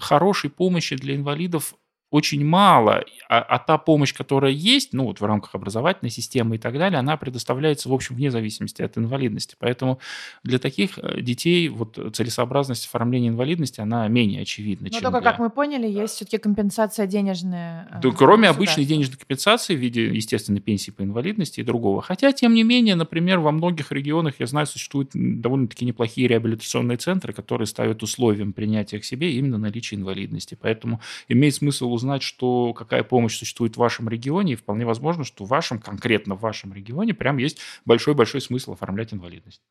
хорошей 0.00 0.50
помощи 0.50 0.96
для 0.96 1.14
инвалидов 1.14 1.74
очень 2.14 2.44
мало, 2.44 3.04
а, 3.28 3.40
а 3.40 3.58
та 3.58 3.76
помощь, 3.76 4.14
которая 4.14 4.52
есть, 4.52 4.92
ну 4.92 5.06
вот 5.06 5.20
в 5.20 5.24
рамках 5.24 5.56
образовательной 5.56 6.10
системы 6.10 6.54
и 6.54 6.58
так 6.60 6.78
далее, 6.78 7.00
она 7.00 7.16
предоставляется, 7.16 7.88
в 7.88 7.92
общем, 7.92 8.14
вне 8.14 8.30
зависимости 8.30 8.82
от 8.82 8.96
инвалидности. 8.96 9.56
Поэтому 9.58 9.98
для 10.44 10.60
таких 10.60 10.96
э, 10.98 11.20
детей 11.20 11.68
вот 11.68 11.98
целесообразность 12.14 12.86
оформления 12.86 13.30
инвалидности, 13.30 13.80
она 13.80 14.06
менее 14.06 14.42
очевидна. 14.42 14.90
Но 14.92 15.00
только, 15.00 15.20
для... 15.20 15.30
как 15.32 15.40
мы 15.40 15.50
поняли, 15.50 15.88
есть 15.88 16.14
все-таки 16.14 16.38
компенсация 16.38 17.08
денежная. 17.08 17.88
Э, 17.90 18.00
да, 18.00 18.10
кроме 18.12 18.48
обычной 18.48 18.84
денежной 18.84 19.16
компенсации 19.16 19.74
в 19.74 19.80
виде, 19.80 20.06
естественно, 20.06 20.60
пенсии 20.60 20.92
по 20.92 21.02
инвалидности 21.02 21.58
и 21.58 21.62
другого. 21.64 22.00
Хотя, 22.00 22.30
тем 22.30 22.54
не 22.54 22.62
менее, 22.62 22.94
например, 22.94 23.40
во 23.40 23.50
многих 23.50 23.90
регионах, 23.90 24.34
я 24.38 24.46
знаю, 24.46 24.68
существуют 24.68 25.10
довольно-таки 25.14 25.84
неплохие 25.84 26.28
реабилитационные 26.28 26.96
центры, 26.96 27.32
которые 27.32 27.66
ставят 27.66 28.04
условием 28.04 28.52
принятия 28.52 29.00
к 29.00 29.04
себе 29.04 29.32
именно 29.32 29.58
наличие 29.58 29.98
инвалидности. 29.98 30.56
Поэтому 30.60 31.00
имеет 31.26 31.56
смысл 31.56 31.92
узнать 31.92 32.03
узнать, 32.04 32.22
что, 32.22 32.74
какая 32.74 33.02
помощь 33.02 33.38
существует 33.38 33.76
в 33.76 33.78
вашем 33.78 34.08
регионе, 34.08 34.52
и 34.52 34.56
вполне 34.56 34.84
возможно, 34.84 35.24
что 35.24 35.44
в 35.44 35.48
вашем, 35.48 35.80
конкретно 35.80 36.34
в 36.34 36.40
вашем 36.40 36.72
регионе, 36.74 37.14
прям 37.14 37.38
есть 37.38 37.60
большой-большой 37.86 38.42
смысл 38.42 38.74
оформлять 38.74 39.14
инвалидность. 39.14 39.62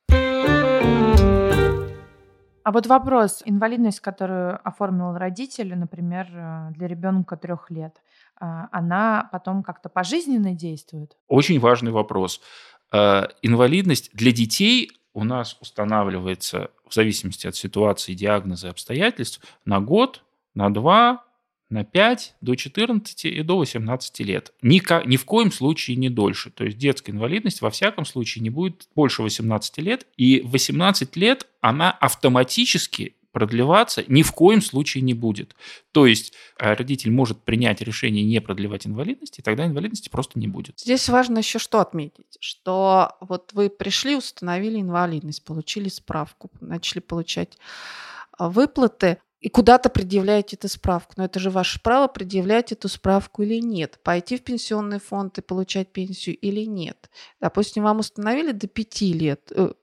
А 2.65 2.71
вот 2.71 2.87
вопрос, 2.87 3.43
инвалидность, 3.45 3.99
которую 3.99 4.57
оформил 4.67 5.15
родитель, 5.17 5.75
например, 5.75 6.27
э, 6.31 6.71
для 6.71 6.87
ребенка 6.87 7.35
трех 7.35 7.69
лет, 7.69 7.97
э, 8.39 8.45
она 8.71 9.27
потом 9.33 9.63
как-то 9.63 9.89
пожизненно 9.89 10.53
действует? 10.53 11.17
Очень 11.27 11.59
важный 11.59 11.91
вопрос. 11.91 12.39
Э, 12.93 13.27
инвалидность 13.41 14.11
для 14.13 14.31
детей 14.31 14.91
у 15.13 15.25
нас 15.25 15.57
устанавливается 15.59 16.71
в 16.87 16.93
зависимости 16.93 17.47
от 17.47 17.55
ситуации, 17.57 18.13
диагноза 18.13 18.67
и 18.67 18.69
обстоятельств 18.71 19.41
на 19.65 19.81
год, 19.81 20.23
на 20.55 20.73
два, 20.73 21.25
на 21.69 21.83
5 21.83 22.35
до 22.41 22.55
14 22.55 23.25
и 23.25 23.41
до 23.41 23.57
18 23.57 24.19
лет. 24.21 24.53
Ни, 24.61 24.81
ни 25.07 25.17
в 25.17 25.25
коем 25.25 25.51
случае 25.51 25.97
не 25.97 26.09
дольше. 26.09 26.51
То 26.51 26.63
есть 26.63 26.77
детская 26.77 27.11
инвалидность 27.11 27.61
во 27.61 27.69
всяком 27.69 28.05
случае 28.05 28.43
не 28.43 28.49
будет 28.49 28.87
больше 28.95 29.23
18 29.23 29.77
лет. 29.79 30.07
И 30.17 30.41
18 30.45 31.15
лет 31.15 31.47
она 31.61 31.91
автоматически 31.91 33.15
продлеваться 33.33 34.03
ни 34.07 34.21
в 34.21 34.31
коем 34.31 34.61
случае 34.61 35.01
не 35.01 35.13
будет. 35.13 35.55
То 35.91 36.05
есть 36.05 36.33
э, 36.59 36.73
родитель 36.73 37.11
может 37.11 37.41
принять 37.41 37.81
решение 37.81 38.23
не 38.23 38.39
продлевать 38.39 38.87
инвалидность, 38.87 39.39
и 39.39 39.41
тогда 39.41 39.65
инвалидности 39.65 40.07
просто 40.07 40.39
не 40.39 40.47
будет. 40.47 40.79
Здесь 40.79 41.09
важно 41.09 41.39
еще 41.39 41.59
что 41.59 41.81
отметить, 41.81 42.37
что 42.39 43.17
вот 43.19 43.51
вы 43.53 43.69
пришли, 43.69 44.15
установили 44.15 44.79
инвалидность, 44.79 45.43
получили 45.43 45.89
справку, 45.89 46.51
начали 46.61 46.99
получать 46.99 47.57
а, 48.37 48.49
выплаты, 48.49 49.17
и 49.43 49.49
куда-то 49.49 49.89
предъявляете 49.89 50.55
эту 50.55 50.69
справку. 50.69 51.15
Но 51.17 51.25
это 51.25 51.37
же 51.37 51.49
ваше 51.49 51.81
право 51.81 52.07
предъявлять 52.07 52.71
эту 52.71 52.87
справку 52.87 53.43
или 53.43 53.59
нет. 53.59 53.99
Пойти 54.01 54.37
в 54.37 54.41
пенсионный 54.41 55.01
фонд 55.01 55.37
и 55.37 55.41
получать 55.41 55.89
пенсию 55.89 56.37
или 56.37 56.61
нет. 56.61 57.09
Допустим, 57.41 57.83
вам 57.83 57.99
установили 57.99 58.53
до 58.53 58.67
5 58.67 59.01
лет, 59.01 59.51
э, 59.53 59.73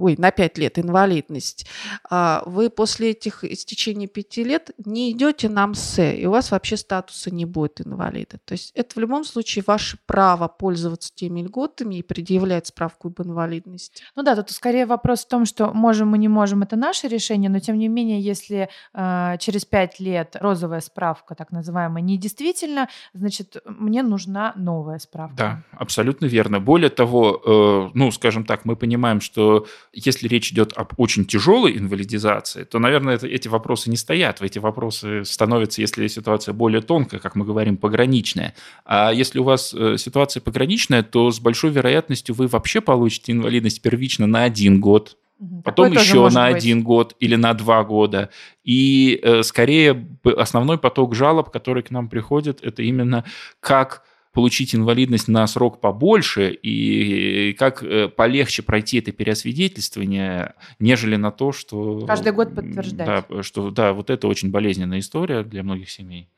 ой, 0.00 0.14
на 0.16 0.30
5 0.30 0.56
лет 0.56 0.78
инвалидность. 0.78 1.66
А 2.08 2.42
вы 2.46 2.70
после 2.70 3.10
этих 3.10 3.44
истечения 3.44 4.06
5 4.06 4.38
лет 4.38 4.70
не 4.86 5.12
идете 5.12 5.50
на 5.50 5.66
МСЭ, 5.66 6.16
и 6.16 6.24
у 6.24 6.30
вас 6.30 6.50
вообще 6.50 6.78
статуса 6.78 7.30
не 7.30 7.44
будет 7.44 7.82
инвалида. 7.82 8.38
То 8.46 8.52
есть 8.52 8.72
это 8.74 8.94
в 8.94 8.98
любом 8.98 9.24
случае 9.24 9.64
ваше 9.66 9.98
право 10.06 10.48
пользоваться 10.48 11.12
теми 11.14 11.42
льготами 11.42 11.96
и 11.96 12.02
предъявлять 12.02 12.68
справку 12.68 13.08
об 13.08 13.20
инвалидности. 13.20 14.02
Ну 14.16 14.22
да, 14.22 14.34
тут 14.34 14.50
скорее 14.50 14.86
вопрос 14.86 15.26
в 15.26 15.28
том, 15.28 15.44
что 15.44 15.74
можем 15.74 16.08
мы 16.08 16.16
не 16.16 16.28
можем, 16.28 16.62
это 16.62 16.76
наше 16.76 17.06
решение, 17.06 17.50
но 17.50 17.58
тем 17.58 17.76
не 17.76 17.88
менее, 17.88 18.18
если 18.18 18.70
э, 18.94 19.09
через 19.38 19.64
пять 19.64 20.00
лет 20.00 20.36
розовая 20.40 20.80
справка, 20.80 21.34
так 21.34 21.52
называемая, 21.52 22.02
недействительна, 22.02 22.88
значит, 23.12 23.56
мне 23.64 24.02
нужна 24.02 24.52
новая 24.56 24.98
справка. 24.98 25.36
Да, 25.36 25.62
абсолютно 25.72 26.26
верно. 26.26 26.60
Более 26.60 26.90
того, 26.90 27.42
э, 27.44 27.90
ну, 27.94 28.10
скажем 28.10 28.44
так, 28.44 28.64
мы 28.64 28.76
понимаем, 28.76 29.20
что 29.20 29.66
если 29.92 30.28
речь 30.28 30.52
идет 30.52 30.72
об 30.76 30.92
очень 30.96 31.24
тяжелой 31.24 31.76
инвалидизации, 31.76 32.64
то, 32.64 32.78
наверное, 32.78 33.14
это, 33.14 33.26
эти 33.26 33.48
вопросы 33.48 33.90
не 33.90 33.96
стоят. 33.96 34.40
Эти 34.42 34.58
вопросы 34.58 35.24
становятся, 35.24 35.80
если 35.80 36.06
ситуация 36.08 36.52
более 36.52 36.82
тонкая, 36.82 37.20
как 37.20 37.36
мы 37.36 37.44
говорим, 37.44 37.76
пограничная. 37.76 38.54
А 38.84 39.12
если 39.12 39.38
у 39.38 39.44
вас 39.44 39.74
э, 39.74 39.96
ситуация 39.98 40.40
пограничная, 40.40 41.02
то 41.02 41.30
с 41.30 41.40
большой 41.40 41.70
вероятностью 41.70 42.34
вы 42.34 42.46
вообще 42.46 42.80
получите 42.80 43.32
инвалидность 43.32 43.82
первично 43.82 44.26
на 44.26 44.44
один 44.44 44.80
год, 44.80 45.16
потом 45.64 45.88
Такое 45.88 46.02
еще 46.02 46.28
на 46.28 46.48
быть. 46.48 46.56
один 46.56 46.82
год 46.82 47.16
или 47.18 47.36
на 47.36 47.54
два 47.54 47.82
года. 47.84 48.30
И 48.62 49.20
э, 49.22 49.42
скорее 49.42 50.06
основной 50.36 50.78
поток 50.78 51.14
жалоб, 51.14 51.50
который 51.50 51.82
к 51.82 51.90
нам 51.90 52.08
приходит, 52.08 52.62
это 52.62 52.82
именно 52.82 53.24
как 53.60 54.04
получить 54.32 54.74
инвалидность 54.74 55.28
на 55.28 55.46
срок 55.46 55.80
побольше 55.80 56.50
и 56.50 57.52
как 57.58 57.82
э, 57.82 58.08
полегче 58.08 58.62
пройти 58.62 58.98
это 58.98 59.12
переосвидетельствование, 59.12 60.54
нежели 60.78 61.16
на 61.16 61.32
то, 61.32 61.52
что... 61.52 62.06
Каждый 62.06 62.32
год 62.32 62.54
подтверждать. 62.54 63.24
Да, 63.28 63.42
что, 63.42 63.70
да, 63.70 63.92
вот 63.92 64.10
это 64.10 64.28
очень 64.28 64.50
болезненная 64.50 65.00
история 65.00 65.42
для 65.42 65.62
многих 65.62 65.90
семей. 65.90 66.28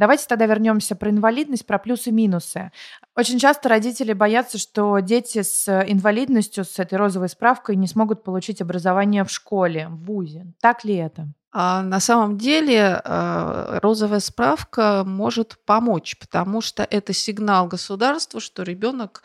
Давайте 0.00 0.24
тогда 0.26 0.46
вернемся 0.46 0.96
про 0.96 1.10
инвалидность, 1.10 1.66
про 1.66 1.78
плюсы-минусы. 1.78 2.72
Очень 3.14 3.38
часто 3.38 3.68
родители 3.68 4.14
боятся, 4.14 4.56
что 4.56 4.98
дети 5.00 5.42
с 5.42 5.68
инвалидностью, 5.86 6.64
с 6.64 6.78
этой 6.78 6.96
розовой 6.96 7.28
справкой 7.28 7.76
не 7.76 7.86
смогут 7.86 8.24
получить 8.24 8.62
образование 8.62 9.24
в 9.24 9.30
школе, 9.30 9.88
в 9.88 10.06
ВУЗе. 10.06 10.46
Так 10.62 10.86
ли 10.86 10.94
это? 10.94 11.28
А 11.52 11.82
на 11.82 12.00
самом 12.00 12.38
деле 12.38 13.02
э, 13.04 13.78
розовая 13.82 14.20
справка 14.20 15.02
может 15.04 15.58
помочь, 15.66 16.16
потому 16.18 16.62
что 16.62 16.82
это 16.82 17.12
сигнал 17.12 17.66
государству, 17.66 18.40
что 18.40 18.62
ребенок 18.62 19.22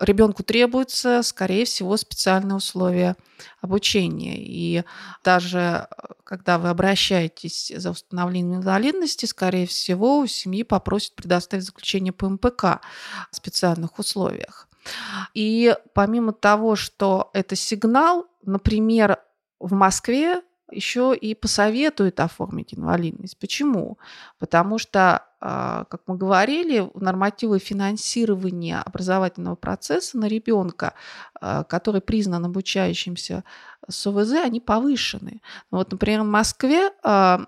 ребенку 0.00 0.42
требуются, 0.42 1.22
скорее 1.22 1.64
всего, 1.64 1.96
специальные 1.96 2.56
условия 2.56 3.16
обучения. 3.60 4.36
И 4.38 4.84
даже 5.22 5.58
э, 5.58 5.86
когда 6.24 6.58
вы 6.58 6.70
обращаетесь 6.70 7.72
за 7.76 7.90
установлением 7.90 8.60
инвалидности, 8.60 9.26
скорее 9.26 9.66
всего, 9.66 10.18
у 10.18 10.26
семьи 10.26 10.62
попросят 10.62 11.14
предоставить 11.14 11.64
заключение 11.64 12.12
по 12.12 12.28
МПК 12.28 12.80
в 13.30 13.36
специальных 13.36 13.98
условиях. 13.98 14.68
И 15.34 15.76
помимо 15.94 16.32
того, 16.32 16.74
что 16.74 17.30
это 17.34 17.54
сигнал, 17.54 18.26
например, 18.42 19.18
в 19.58 19.72
Москве 19.72 20.42
еще 20.70 21.14
и 21.14 21.34
посоветует 21.34 22.20
оформить 22.20 22.74
инвалидность. 22.74 23.38
Почему? 23.38 23.98
Потому 24.38 24.78
что, 24.78 25.26
как 25.40 26.02
мы 26.06 26.16
говорили, 26.16 26.90
нормативы 26.94 27.58
финансирования 27.58 28.80
образовательного 28.80 29.56
процесса 29.56 30.18
на 30.18 30.26
ребенка, 30.26 30.94
а, 31.40 31.64
который 31.64 32.02
признан 32.02 32.44
обучающимся 32.44 33.44
с 33.88 34.06
ОВЗ, 34.06 34.32
они 34.44 34.60
повышены. 34.60 35.40
Вот, 35.70 35.92
например, 35.92 36.22
в 36.22 36.26
Москве 36.26 36.90
а, 37.02 37.46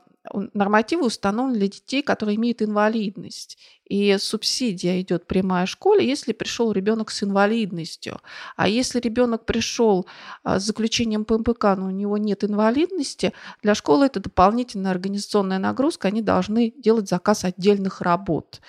нормативы 0.55 1.07
установлены 1.07 1.59
для 1.59 1.69
детей, 1.69 2.03
которые 2.03 2.37
имеют 2.37 2.63
инвалидность. 2.63 3.59
И 3.93 4.17
субсидия 4.17 5.03
идет 5.03 5.27
прямая 5.27 5.67
школе, 5.67 6.09
если 6.09 6.33
пришел 6.33 6.73
ребенок 6.73 7.11
с 7.11 7.23
инвалидностью. 7.23 8.23
А 8.57 8.67
если 8.67 8.99
ребенок 9.01 9.45
пришел 9.45 10.07
а, 10.45 10.59
с 10.59 10.65
заключением 10.65 11.27
ПМПК, 11.27 11.77
но 11.77 11.89
у 11.89 11.91
него 11.91 12.17
нет 12.17 12.43
инвалидности, 12.43 13.35
для 13.63 13.75
школы 13.75 14.07
это 14.07 14.19
дополнительная 14.19 14.93
организационная 14.93 15.59
нагрузка, 15.59 16.09
они 16.09 16.23
должны 16.23 16.73
делать 16.75 17.07
заказ 17.07 17.45
отдельных 17.45 18.01
работ. 18.01 18.63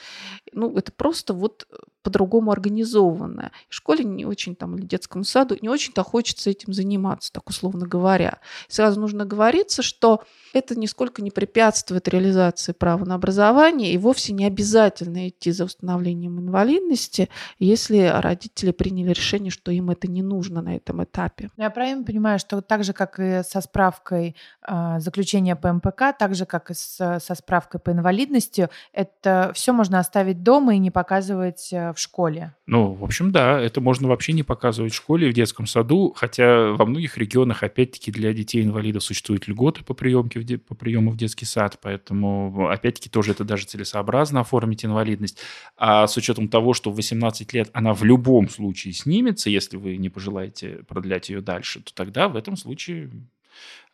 Ну, 0.51 0.75
это 0.75 0.92
просто 0.92 1.34
вот 1.34 1.68
по-другому 2.03 2.51
организованная. 2.51 3.51
В 3.70 3.74
школе 3.74 4.03
не 4.03 4.25
очень 4.25 4.56
там 4.56 4.75
или 4.75 4.86
детскому 4.86 5.24
саду 5.24 5.58
не 5.62 5.70
очень-то 5.70 6.03
хочется 6.03 6.50
этим 6.50 6.74
заниматься, 6.74 7.32
так 7.32 7.50
условно 7.50 7.88
говоря. 7.88 8.39
сразу 8.68 9.00
нужно 9.00 9.25
говориться, 9.25 9.82
что 9.82 10.24
это 10.53 10.77
нисколько 10.77 11.22
не 11.22 11.32
препятствует 11.32 12.08
реализации 12.10 12.74
права 12.74 13.06
на 13.06 13.15
образование 13.15 13.94
и 13.94 13.98
вовсе 13.98 14.34
не 14.34 14.46
обязательно 14.46 15.12
идти 15.29 15.51
за 15.51 15.65
установлением 15.65 16.39
инвалидности, 16.39 17.29
если 17.60 18.12
родители 18.13 18.72
приняли 18.72 19.12
решение, 19.12 19.51
что 19.51 19.72
им 19.72 19.89
это 19.89 20.08
не 20.08 20.22
нужно 20.22 20.62
на 20.62 20.75
этом 20.75 21.03
этапе. 21.03 21.50
Я 21.58 21.70
правильно 21.70 22.03
понимаю, 22.03 22.39
что 22.39 22.62
так 22.62 22.84
же, 22.84 22.93
как 22.93 23.20
и 23.20 23.41
со 23.43 23.62
справкой 23.62 24.36
э, 24.67 25.00
заключения 25.00 25.55
МПК, 25.62 26.13
так 26.17 26.36
же, 26.36 26.46
как 26.46 26.72
и 26.72 26.74
с, 26.74 27.20
со 27.20 27.36
справкой 27.36 27.79
по 27.79 27.91
инвалидности, 27.91 28.70
это 28.91 29.51
все 29.53 29.74
можно 29.74 30.00
оставить 30.00 30.43
дома 30.43 30.75
и 30.75 30.79
не 30.79 30.91
показывать 30.91 31.70
э, 31.72 31.93
в 31.93 32.00
школе. 32.00 32.55
Ну, 32.65 32.93
в 32.93 33.03
общем, 33.03 33.32
да, 33.32 33.60
это 33.60 33.82
можно 33.82 34.08
вообще 34.08 34.34
не 34.34 34.43
показывать 34.43 34.93
в 34.93 34.96
школе, 34.96 35.29
в 35.29 35.34
детском 35.34 35.67
саду, 35.67 36.13
хотя 36.15 36.72
во 36.72 36.86
многих 36.86 37.17
регионах, 37.17 37.63
опять-таки, 37.63 38.12
для 38.12 38.34
детей-инвалидов 38.34 39.03
существуют 39.03 39.48
льготы 39.48 39.84
по, 39.84 39.93
приемке 39.93 40.39
в 40.39 40.43
де... 40.43 40.58
по 40.58 40.75
приему 40.75 41.12
в 41.12 41.17
детский 41.17 41.46
сад, 41.46 41.79
поэтому, 41.82 42.70
опять-таки, 42.70 43.10
тоже 43.10 43.32
это 43.32 43.43
даже 43.43 43.65
целесообразно 43.65 44.41
оформить 44.41 44.86
инвалидность. 44.94 45.40
А 45.76 46.08
с 46.08 46.16
учетом 46.16 46.48
того, 46.48 46.74
что 46.74 46.92
в 46.92 46.96
18 46.96 47.52
лет 47.54 47.70
она 47.74 47.94
в 47.94 48.04
любом 48.04 48.50
случае 48.50 48.94
снимется, 48.94 49.50
если 49.50 49.78
вы 49.78 49.98
не 49.98 50.10
пожелаете 50.10 50.84
продлять 50.88 51.30
ее 51.30 51.42
дальше, 51.42 51.82
то 51.82 51.94
тогда 51.94 52.30
в 52.30 52.36
этом 52.36 52.56
случае 52.56 53.10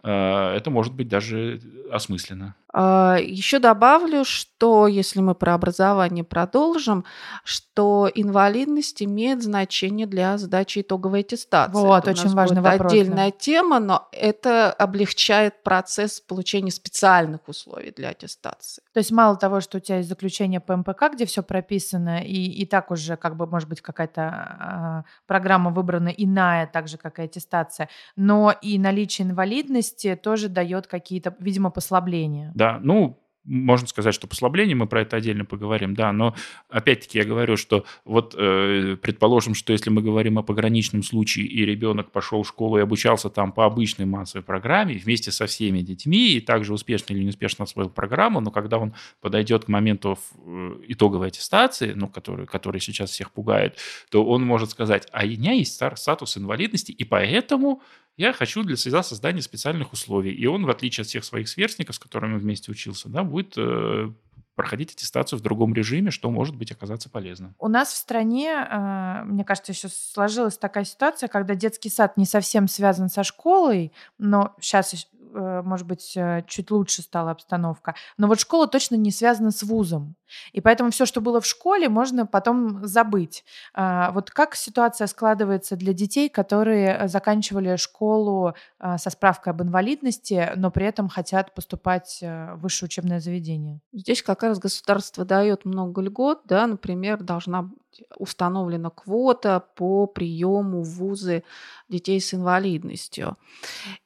это 0.01 0.70
может 0.70 0.94
быть 0.94 1.08
даже 1.08 1.60
осмысленно. 1.91 2.56
А, 2.72 3.18
Еще 3.20 3.60
добавлю, 3.60 4.24
что 4.24 4.88
если 4.88 5.22
мы 5.22 5.34
про 5.34 5.56
образование 5.56 6.24
продолжим, 6.24 7.03
что 7.44 8.10
инвалидность 8.13 9.01
имеет 9.01 9.41
значение 9.41 10.06
для 10.06 10.38
сдачи 10.38 10.82
итоговой 10.82 11.22
аттестации. 11.22 11.74
Вот, 11.74 12.08
это 12.08 12.12
очень 12.12 12.36
важный 12.36 12.62
вопрос. 12.62 12.91
Отдельная 12.91 13.32
да. 13.32 13.38
тема, 13.38 13.79
но 13.79 14.08
это 14.12 14.72
облегчает 14.72 15.63
процесс 15.63 16.22
получения 16.22 16.72
специальных 16.72 17.48
условий 17.48 17.91
для 17.91 18.10
аттестации. 18.10 18.84
То 18.94 19.00
есть 19.00 19.12
мало 19.12 19.36
того, 19.36 19.62
что 19.62 19.77
у 19.77 19.82
тебя 19.82 19.98
есть 19.98 20.10
заключение 20.10 20.60
по 20.60 20.75
МПК, 20.77 21.06
где 21.13 21.25
все 21.25 21.41
прописано, 21.41 22.22
и, 22.22 22.51
и 22.51 22.65
так 22.68 22.91
уже 22.91 23.15
как 23.15 23.36
бы 23.36 23.48
может 23.48 23.68
быть 23.68 23.82
какая-то 23.82 25.03
э, 25.06 25.10
программа 25.25 25.72
выбрана 25.72 26.10
иная, 26.10 26.68
так 26.68 26.88
же 26.88 26.98
как 26.98 27.18
и 27.18 27.24
аттестация, 27.24 27.89
но 28.15 28.53
и 28.62 28.77
наличие 28.77 29.27
инвалидности 29.27 29.88
тоже 30.22 30.50
дает 30.50 30.88
какие-то, 30.88 31.36
видимо, 31.39 31.69
послабления. 31.69 32.51
Да, 32.55 32.79
ну, 32.81 33.19
можно 33.50 33.88
сказать, 33.88 34.13
что 34.13 34.27
послабление, 34.27 34.75
мы 34.75 34.86
про 34.88 35.01
это 35.01 35.17
отдельно 35.17 35.46
поговорим, 35.46 35.96
да, 35.96 36.12
но 36.12 36.36
опять-таки 36.69 37.17
я 37.17 37.25
говорю, 37.25 37.58
что 37.58 37.86
вот 38.05 38.36
э, 38.38 38.98
предположим, 39.01 39.55
что 39.55 39.74
если 39.74 39.89
мы 39.89 40.01
говорим 40.01 40.38
о 40.38 40.43
пограничном 40.43 41.03
случае, 41.03 41.48
и 41.48 41.65
ребенок 41.65 42.12
пошел 42.12 42.43
в 42.43 42.48
школу 42.48 42.77
и 42.77 42.81
обучался 42.81 43.29
там 43.29 43.51
по 43.51 43.65
обычной 43.65 44.05
массовой 44.05 44.43
программе 44.43 44.96
вместе 44.96 45.31
со 45.31 45.48
всеми 45.48 45.79
детьми, 45.79 46.34
и 46.34 46.41
также 46.41 46.74
успешно 46.74 47.13
или 47.13 47.24
неуспешно 47.24 47.63
освоил 47.63 47.89
программу, 47.89 48.39
но 48.39 48.51
когда 48.51 48.77
он 48.77 48.93
подойдет 49.19 49.65
к 49.65 49.67
моменту 49.67 50.19
э, 50.36 50.81
итоговой 50.88 51.27
аттестации, 51.27 51.93
ну, 51.93 52.08
который, 52.08 52.46
который 52.46 52.81
сейчас 52.81 53.10
всех 53.10 53.31
пугает, 53.31 53.77
то 54.12 54.24
он 54.24 54.46
может 54.46 54.69
сказать, 54.69 55.08
а 55.12 55.24
у 55.24 55.27
меня 55.27 55.53
есть 55.53 55.81
статус 55.96 56.38
инвалидности, 56.38 56.91
и 56.91 57.03
поэтому 57.03 57.81
я 58.19 58.33
хочу 58.33 58.63
для 58.63 58.75
себя 58.75 59.01
создания 59.01 59.41
специальных 59.41 59.93
условий. 59.93 60.33
И 60.33 60.45
он, 60.45 60.65
в 60.65 60.69
отличие 60.69 61.03
от 61.03 61.07
всех 61.07 61.23
своих 61.23 61.47
сверстников, 61.47 61.95
с 61.95 61.99
которыми 61.99 62.33
он 62.33 62.39
вместе 62.39 62.69
учился, 62.69 63.07
да, 63.07 63.23
будет 63.23 63.53
э, 63.55 64.11
проходить 64.55 64.91
аттестацию 64.91 65.39
в 65.39 65.41
другом 65.41 65.73
режиме, 65.73 66.11
что 66.11 66.29
может 66.29 66.53
быть 66.57 66.69
оказаться 66.69 67.09
полезным. 67.09 67.55
У 67.59 67.69
нас 67.69 67.93
в 67.93 67.95
стране, 67.95 68.49
э, 68.49 69.23
мне 69.23 69.45
кажется, 69.45 69.71
еще 69.71 69.88
сложилась 69.88 70.57
такая 70.57 70.83
ситуация, 70.83 71.29
когда 71.29 71.55
детский 71.55 71.89
сад 71.89 72.17
не 72.17 72.25
совсем 72.25 72.67
связан 72.67 73.07
со 73.09 73.23
школой, 73.23 73.93
но 74.17 74.53
сейчас 74.59 75.08
может 75.34 75.88
быть, 75.88 76.15
э, 76.15 76.44
чуть 76.48 76.72
лучше 76.72 77.02
стала 77.02 77.32
обстановка. 77.32 77.96
Но 78.18 78.28
вот 78.28 78.39
школа 78.39 78.68
точно 78.68 78.96
не 78.96 79.12
связана 79.12 79.52
с 79.52 79.63
вузом. 79.63 80.15
И 80.52 80.62
поэтому 80.62 80.92
все, 80.92 81.06
что 81.06 81.22
было 81.22 81.42
в 81.42 81.46
школе, 81.46 81.89
можно 81.89 82.26
потом 82.26 82.86
забыть. 82.86 83.44
А, 83.74 84.12
вот 84.12 84.32
как 84.32 84.56
ситуация 84.56 85.08
складывается 85.08 85.76
для 85.76 85.94
детей, 85.94 86.30
которые 86.30 87.08
заканчивали 87.08 87.76
школу 87.76 88.54
а, 88.80 88.98
со 88.98 89.10
справкой 89.10 89.54
об 89.54 89.62
инвалидности, 89.62 90.52
но 90.56 90.72
при 90.72 90.86
этом 90.86 91.10
хотят 91.10 91.54
поступать 91.54 92.20
э, 92.22 92.54
в 92.56 92.62
высшее 92.62 92.88
учебное 92.88 93.20
заведение? 93.20 93.80
Здесь 93.94 94.22
как 94.24 94.44
раз 94.44 94.60
государство 94.60 95.26
дает 95.26 95.65
много 95.65 96.02
льгот, 96.02 96.42
да, 96.46 96.68
например, 96.68 97.22
должна 97.22 97.70
установлена 98.18 98.89
квота 98.89 99.60
по 99.76 100.06
приему 100.06 100.84
в 100.84 100.89
вузы 100.89 101.44
детей 101.89 102.22
с 102.22 102.34
инвалидностью. 102.34 103.38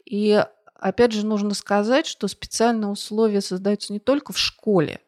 И 0.06 0.44
Опять 0.84 1.14
же, 1.14 1.26
нужно 1.26 1.54
сказать, 1.54 2.06
что 2.06 2.28
специальные 2.28 2.90
условия 2.90 3.40
создаются 3.40 3.94
не 3.94 4.00
только 4.00 4.34
в 4.34 4.38
школе, 4.38 5.00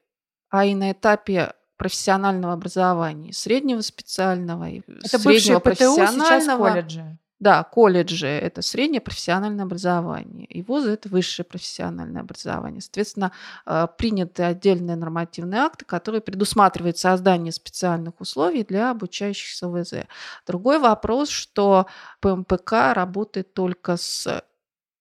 а 0.50 0.64
и 0.64 0.74
на 0.74 0.94
этапе 0.94 1.52
профессионального 1.76 2.54
образования, 2.54 3.34
среднего 3.34 3.82
специального, 3.82 4.70
и 4.70 4.82
это 5.04 5.20
среднего 5.20 5.60
ПТУ, 5.60 5.64
профессионального. 5.66 6.70
колледжи. 6.70 7.18
Да, 7.42 7.62
колледжи– 7.66 8.26
это 8.28 8.62
среднее 8.62 9.02
профессиональное 9.02 9.66
образование, 9.66 10.46
и 10.46 10.62
вузы– 10.62 10.92
это 10.94 11.10
высшее 11.10 11.46
профессиональное 11.46 12.22
образование. 12.22 12.80
Соответственно, 12.80 13.34
э, 13.66 13.88
приняты 13.98 14.44
отдельные 14.44 14.96
нормативные 14.96 15.60
акты, 15.60 15.84
которые 15.84 16.22
предусматривают 16.22 16.98
создание 16.98 17.52
специальных 17.52 18.22
условий 18.22 18.64
для 18.64 18.92
обучающихся 18.92 19.68
ВЗ. 19.68 20.06
Другой 20.48 20.80
вопрос, 20.80 21.28
что 21.28 21.88
ПМПК 22.22 22.94
работает 22.94 23.54
только 23.54 23.98
с 23.98 24.42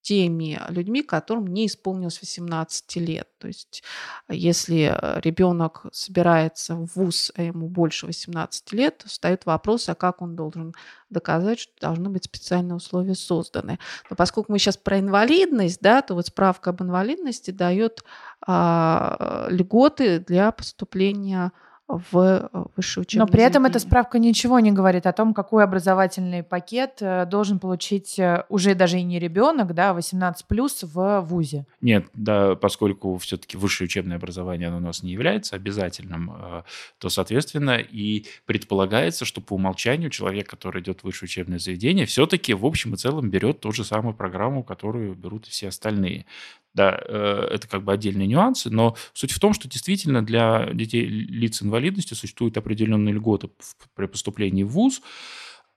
теми 0.05 0.61
людьми, 0.69 1.03
которым 1.03 1.47
не 1.47 1.67
исполнилось 1.67 2.21
18 2.21 2.97
лет. 2.97 3.27
То 3.39 3.49
есть 3.49 3.83
если 4.29 4.95
э, 4.95 5.21
ребенок 5.23 5.87
собирается 5.93 6.75
в 6.75 6.95
ВУЗ, 6.95 7.33
а 7.35 7.43
ему 7.43 7.69
больше 7.69 8.07
18 8.07 8.73
лет, 8.73 9.03
встает 9.07 9.47
вопрос, 9.47 9.89
а 9.89 9.95
как 9.95 10.21
он 10.21 10.37
должен 10.37 10.75
доказать, 11.09 11.59
что 11.59 11.73
должны 11.81 12.11
быть 12.11 12.25
специальные 12.25 12.77
условия 12.77 13.15
созданы. 13.15 13.79
Но 14.11 14.17
поскольку 14.17 14.53
мы 14.53 14.59
сейчас 14.59 14.77
про 14.77 14.99
инвалидность, 14.99 15.81
да, 15.81 16.03
то 16.03 16.15
вот 16.15 16.27
справка 16.27 16.71
об 16.71 16.83
инвалидности 16.83 17.51
дает 17.51 18.05
а, 18.47 19.47
льготы 19.49 20.19
для 20.19 20.53
поступления 20.53 21.53
в 21.87 22.49
э, 22.53 22.65
высшее 22.77 23.03
учебное 23.03 23.27
Но 23.27 23.33
при 23.33 23.43
этом 23.43 23.67
эта 23.67 23.79
справка 23.79 24.19
ничего 24.19 24.59
не 24.59 24.73
говорит 24.73 25.07
о 25.07 25.13
том, 25.13 25.35
какой 25.35 25.65
образовательный 25.65 26.43
пакет 26.43 26.99
э, 27.01 27.27
должен 27.27 27.59
получить 27.59 28.19
э, 28.19 28.45
уже 28.49 28.75
даже 28.75 28.99
и 28.99 29.03
не 29.03 29.19
ребенок, 29.19 29.75
да, 29.75 29.93
18 29.93 30.47
плюс 30.47 30.83
в 30.83 31.21
ВУЗе. 31.21 31.67
Нет, 31.83 32.07
да, 32.15 32.55
поскольку 32.55 33.19
все-таки 33.19 33.57
высшее 33.57 33.87
учебное 33.87 34.17
образование 34.17 34.69
оно 34.69 34.79
у 34.79 34.81
нас 34.81 35.03
не 35.03 35.13
является 35.13 35.57
обязательным, 35.57 36.65
то, 36.99 37.09
соответственно, 37.09 37.77
и 37.77 38.27
предполагается, 38.47 39.25
что 39.25 39.41
по 39.41 39.55
умолчанию 39.55 40.11
человек, 40.11 40.49
который 40.49 40.83
идет 40.83 41.01
в 41.01 41.05
высшее 41.05 41.29
учебное 41.29 41.59
заведение, 41.59 42.07
все-таки 42.07 42.55
в 42.55 42.65
общем 42.65 42.95
и 42.95 42.97
целом 42.97 43.31
берет 43.31 43.61
ту 43.61 43.73
же 43.73 43.85
самую 43.85 44.15
программу, 44.15 44.63
которую 44.63 45.15
берут 45.15 45.47
и 45.47 45.51
все 45.51 45.69
остальные. 45.69 46.27
Да, 46.75 47.01
э, 47.07 47.49
это 47.53 47.69
как 47.69 47.85
бы 47.85 47.93
отдельные 47.93 48.27
нюансы, 48.27 48.69
но 48.69 48.97
суть 49.13 49.31
в 49.31 49.39
том, 49.39 49.53
что 49.53 49.69
действительно 49.69 50.25
для 50.25 50.71
детей 50.73 51.07
лиц 51.07 51.63
инвалидности 51.63 52.15
существуют 52.15 52.57
определенные 52.57 53.15
льготы 53.15 53.49
при 53.95 54.07
поступлении 54.07 54.65
в 54.65 54.71
ВУЗ. 54.71 55.01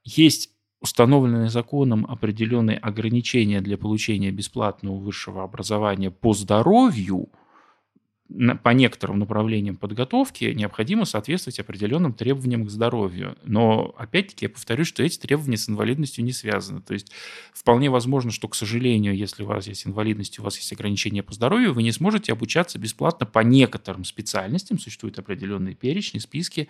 Есть 0.03 0.51
установленные 0.81 1.49
законом 1.49 2.05
определенные 2.07 2.77
ограничения 2.77 3.61
для 3.61 3.77
получения 3.77 4.31
бесплатного 4.31 4.97
высшего 4.97 5.43
образования 5.43 6.11
по 6.11 6.33
здоровью– 6.33 7.29
по 8.63 8.69
некоторым 8.69 9.19
направлениям 9.19 9.77
подготовки 9.77 10.45
необходимо 10.45 11.05
соответствовать 11.05 11.59
определенным 11.59 12.13
требованиям 12.13 12.65
к 12.65 12.69
здоровью. 12.69 13.37
Но, 13.43 13.95
опять-таки, 13.97 14.45
я 14.45 14.49
повторюсь, 14.49 14.87
что 14.87 15.01
эти 15.01 15.17
требования 15.17 15.57
с 15.57 15.69
инвалидностью 15.69 16.25
не 16.25 16.33
связаны. 16.33 16.81
То 16.81 16.93
есть 16.93 17.11
вполне 17.53 17.89
возможно, 17.89 18.31
что, 18.31 18.49
к 18.49 18.55
сожалению, 18.55 19.15
если 19.15 19.43
у 19.43 19.45
вас 19.45 19.67
есть 19.67 19.87
инвалидность, 19.87 20.39
у 20.39 20.43
вас 20.43 20.57
есть 20.57 20.71
ограничения 20.73 21.23
по 21.23 21.33
здоровью, 21.33 21.73
вы 21.73 21.83
не 21.83 21.93
сможете 21.93 22.33
обучаться 22.33 22.77
бесплатно 22.79 23.25
по 23.25 23.39
некоторым 23.39 24.03
специальностям. 24.03 24.77
Существуют 24.77 25.17
определенные 25.19 25.75
перечни, 25.75 26.19
списки 26.19 26.67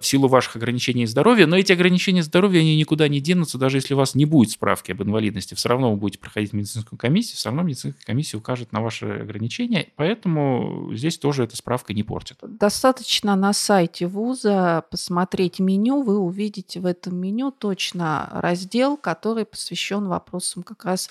в 0.00 0.06
силу 0.06 0.28
ваших 0.28 0.56
ограничений 0.56 1.06
здоровья. 1.06 1.46
Но 1.46 1.58
эти 1.58 1.72
ограничения 1.72 2.22
здоровья, 2.22 2.60
они 2.60 2.76
никуда 2.76 3.08
не 3.08 3.20
денутся, 3.20 3.58
даже 3.58 3.76
если 3.76 3.92
у 3.92 3.98
вас 3.98 4.14
не 4.14 4.24
будет 4.24 4.52
справки 4.52 4.92
об 4.92 5.02
инвалидности. 5.02 5.54
Все 5.54 5.68
равно 5.68 5.90
вы 5.90 5.98
будете 5.98 6.18
проходить 6.18 6.54
медицинскую 6.54 6.98
комиссию, 6.98 7.36
все 7.36 7.50
равно 7.50 7.62
медицинская 7.62 8.04
комиссия 8.06 8.38
укажет 8.38 8.72
на 8.72 8.80
ваши 8.80 9.06
ограничения. 9.06 9.88
Поэтому 9.96 10.77
здесь 10.92 11.18
тоже 11.18 11.44
эта 11.44 11.56
справка 11.56 11.94
не 11.94 12.02
портит. 12.02 12.38
Достаточно 12.42 13.36
на 13.36 13.52
сайте 13.52 14.06
вуза 14.06 14.84
посмотреть 14.90 15.58
меню, 15.58 16.02
вы 16.02 16.18
увидите 16.18 16.80
в 16.80 16.86
этом 16.86 17.16
меню 17.16 17.50
точно 17.50 18.28
раздел, 18.32 18.96
который 18.96 19.44
посвящен 19.44 20.08
вопросам 20.08 20.62
как 20.62 20.84
раз 20.84 21.10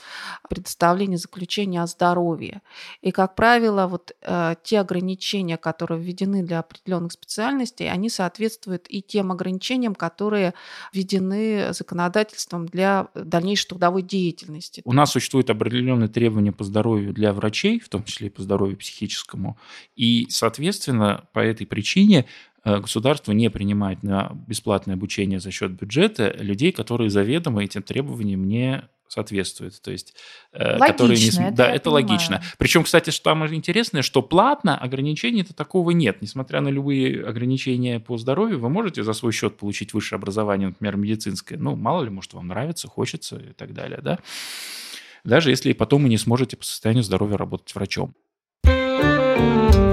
предоставления 0.49 1.17
заключения 1.17 1.81
о 1.81 1.87
здоровье. 1.87 2.61
И, 3.01 3.11
как 3.11 3.35
правило, 3.35 3.87
вот 3.87 4.11
э, 4.21 4.55
те 4.63 4.79
ограничения, 4.79 5.57
которые 5.57 6.01
введены 6.01 6.43
для 6.43 6.59
определенных 6.59 7.11
специальностей, 7.11 7.89
они 7.89 8.09
соответствуют 8.09 8.85
и 8.89 9.01
тем 9.01 9.31
ограничениям, 9.31 9.95
которые 9.95 10.53
введены 10.93 11.73
законодательством 11.73 12.65
для 12.67 13.07
дальнейшей 13.13 13.69
трудовой 13.69 14.01
деятельности. 14.01 14.81
У 14.85 14.93
нас 14.93 15.11
существуют 15.11 15.49
определенные 15.49 16.09
требования 16.09 16.51
по 16.51 16.63
здоровью 16.63 17.13
для 17.13 17.33
врачей, 17.33 17.79
в 17.79 17.89
том 17.89 18.03
числе 18.03 18.27
и 18.27 18.29
по 18.29 18.41
здоровью 18.41 18.77
психическому. 18.77 19.56
И, 19.95 20.27
соответственно, 20.29 21.27
по 21.33 21.39
этой 21.39 21.65
причине 21.65 22.25
э, 22.63 22.79
государство 22.79 23.31
не 23.31 23.49
принимает 23.49 24.03
на 24.03 24.31
бесплатное 24.47 24.95
обучение 24.95 25.39
за 25.39 25.51
счет 25.51 25.71
бюджета 25.71 26.35
людей, 26.39 26.71
которые 26.71 27.09
заведомо 27.09 27.63
этим 27.63 27.83
требованиям 27.83 28.47
не 28.47 28.87
соответствует. 29.07 29.81
То 29.81 29.91
есть, 29.91 30.13
логично, 30.53 30.85
э, 30.85 30.91
которые 30.91 31.19
не... 31.19 31.27
это 31.29 31.51
да, 31.55 31.69
это 31.69 31.89
понимаю. 31.89 32.05
логично. 32.05 32.43
Причем, 32.57 32.83
кстати, 32.83 33.09
что 33.09 33.23
там 33.23 33.47
интересное, 33.53 34.01
что 34.01 34.21
платно 34.21 34.77
ограничений-то 34.77 35.53
такого 35.53 35.91
нет. 35.91 36.21
Несмотря 36.21 36.61
на 36.61 36.69
любые 36.69 37.25
ограничения 37.25 37.99
по 37.99 38.17
здоровью, 38.17 38.59
вы 38.59 38.69
можете 38.69 39.03
за 39.03 39.13
свой 39.13 39.31
счет 39.31 39.57
получить 39.57 39.93
высшее 39.93 40.17
образование, 40.17 40.69
например, 40.69 40.97
медицинское. 40.97 41.57
Ну, 41.57 41.75
мало 41.75 42.03
ли, 42.03 42.09
может, 42.09 42.33
вам 42.33 42.47
нравится, 42.47 42.87
хочется 42.87 43.37
и 43.37 43.53
так 43.53 43.73
далее, 43.73 43.99
да. 44.01 44.19
Даже 45.23 45.49
если 45.49 45.73
потом 45.73 46.03
вы 46.03 46.09
не 46.09 46.17
сможете 46.17 46.55
по 46.55 46.63
состоянию 46.63 47.03
здоровья 47.03 47.37
работать 47.37 47.73
врачом. 47.75 48.13
Música 49.37 49.86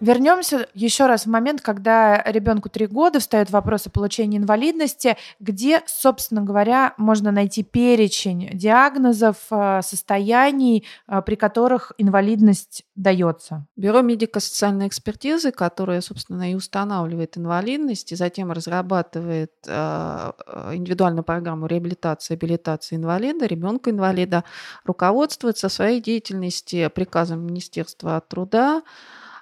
Вернемся 0.00 0.68
еще 0.74 1.06
раз 1.06 1.24
в 1.24 1.30
момент, 1.30 1.62
когда 1.62 2.22
ребенку 2.22 2.68
три 2.68 2.86
года 2.86 3.18
встает 3.18 3.50
вопрос 3.50 3.86
о 3.86 3.90
получении 3.90 4.38
инвалидности, 4.38 5.16
где, 5.40 5.82
собственно 5.86 6.42
говоря, 6.42 6.92
можно 6.98 7.30
найти 7.30 7.62
перечень 7.62 8.50
диагнозов, 8.52 9.36
э, 9.50 9.80
состояний, 9.82 10.84
э, 11.08 11.22
при 11.22 11.34
которых 11.34 11.92
инвалидность 11.96 12.84
дается. 12.94 13.66
Бюро 13.76 14.02
медико-социальной 14.02 14.88
экспертизы, 14.88 15.50
которое, 15.50 16.02
собственно, 16.02 16.50
и 16.50 16.54
устанавливает 16.54 17.38
инвалидность, 17.38 18.12
и 18.12 18.16
затем 18.16 18.52
разрабатывает 18.52 19.52
э, 19.66 20.32
индивидуальную 20.74 21.24
программу 21.24 21.66
реабилитации, 21.66 22.34
абилитации 22.34 22.96
инвалида, 22.96 23.46
ребенка-инвалида, 23.46 24.44
руководствуется 24.84 25.70
в 25.70 25.72
своей 25.72 26.02
деятельности 26.02 26.88
приказом 26.88 27.46
Министерства 27.46 28.20
труда, 28.20 28.82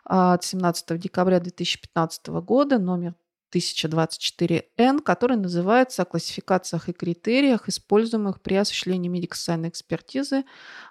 от 0.04 0.44
17 0.44 0.98
декабря 0.98 1.40
2015 1.40 2.28
года, 2.28 2.78
номер 2.78 3.14
1024Н, 3.54 5.00
который 5.00 5.36
называется 5.36 6.02
о 6.02 6.04
классификациях 6.04 6.88
и 6.88 6.92
критериях, 6.92 7.68
используемых 7.68 8.40
при 8.40 8.56
осуществлении 8.56 9.08
медико-социальной 9.08 9.68
экспертизы 9.68 10.44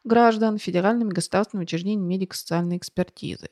граждан 0.03 0.57
федеральными 0.57 1.09
государственными 1.09 1.65
учреждениями 1.65 2.07
медико-социальной 2.07 2.77
экспертизы. 2.77 3.49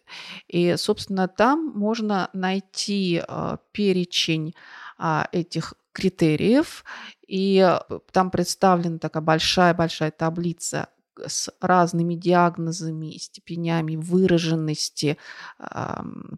И, 0.47 0.75
собственно, 0.77 1.27
там 1.27 1.71
можно 1.75 2.29
найти 2.33 3.21
э, 3.27 3.57
перечень 3.71 4.55
э, 4.97 5.23
этих 5.31 5.73
критериев, 5.91 6.85
и 7.27 7.77
там 8.13 8.31
представлена 8.31 8.97
такая 8.97 9.21
большая-большая 9.21 10.11
таблица 10.11 10.87
с 11.25 11.51
разными 11.59 12.15
диагнозами, 12.15 13.17
степенями 13.17 13.95
выраженности 13.95 15.17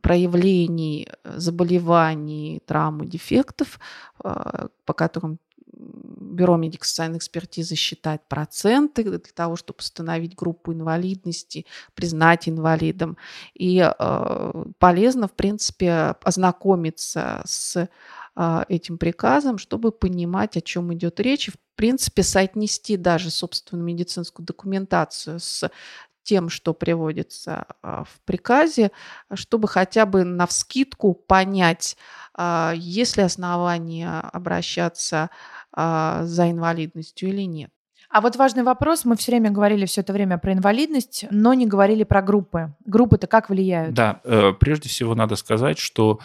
проявлений 0.02 1.08
э, 1.24 1.34
заболеваний, 1.38 2.62
травм 2.66 3.04
и 3.04 3.08
дефектов, 3.08 3.80
а, 4.24 4.68
по 4.86 4.94
которым 4.94 5.40
Бюро 6.34 6.58
медико-социальной 6.58 7.18
экспертизы 7.18 7.76
считает 7.76 8.22
проценты 8.28 9.04
для 9.04 9.20
того, 9.20 9.56
чтобы 9.56 9.80
установить 9.80 10.36
группу 10.36 10.74
инвалидности, 10.74 11.66
признать 11.94 12.50
инвалидом. 12.50 13.18
И 13.54 13.80
э, 13.80 14.64
полезно, 14.80 15.28
в 15.28 15.34
принципе, 15.34 16.16
ознакомиться 16.24 17.42
с 17.46 17.88
э, 18.36 18.64
этим 18.68 18.98
приказом, 18.98 19.58
чтобы 19.58 19.92
понимать, 19.92 20.58
о 20.58 20.62
чем 20.62 20.94
идет 20.94 21.20
речь, 21.20 21.48
и, 21.48 21.52
в 21.52 21.58
принципе, 21.76 22.24
соотнести 22.24 22.98
даже 22.98 23.30
собственную 23.30 23.86
медицинскую 23.86 24.46
документацию 24.46 25.40
с 25.40 25.70
тем, 26.24 26.50
что 26.50 26.74
приводится 26.74 27.66
а, 27.82 28.04
в 28.06 28.22
приказе, 28.26 28.92
чтобы 29.34 29.68
хотя 29.68 30.06
бы 30.06 30.24
на 30.24 30.48
вскидку 30.48 31.14
понять, 31.14 31.98
а, 32.34 32.74
есть 32.76 33.18
ли 33.18 33.24
основания 33.24 34.20
обращаться 34.20 35.30
а, 35.72 36.24
за 36.24 36.50
инвалидностью 36.50 37.30
или 37.30 37.44
нет. 37.44 37.72
А 38.10 38.22
вот 38.22 38.36
важный 38.36 38.62
вопрос. 38.62 39.06
Мы 39.06 39.16
все 39.16 39.32
время 39.32 39.50
говорили 39.50 39.86
все 39.86 40.02
это 40.02 40.14
время 40.14 40.38
про 40.38 40.54
инвалидность, 40.54 41.26
но 41.32 41.56
не 41.56 41.66
говорили 41.66 42.04
про 42.04 42.22
группы. 42.22 42.72
Группы-то 42.86 43.26
как 43.26 43.50
влияют? 43.50 43.96
Да, 43.96 44.22
э, 44.24 44.52
прежде 44.60 44.88
всего 44.88 45.16
надо 45.16 45.36
сказать, 45.36 45.80
что 45.80 46.20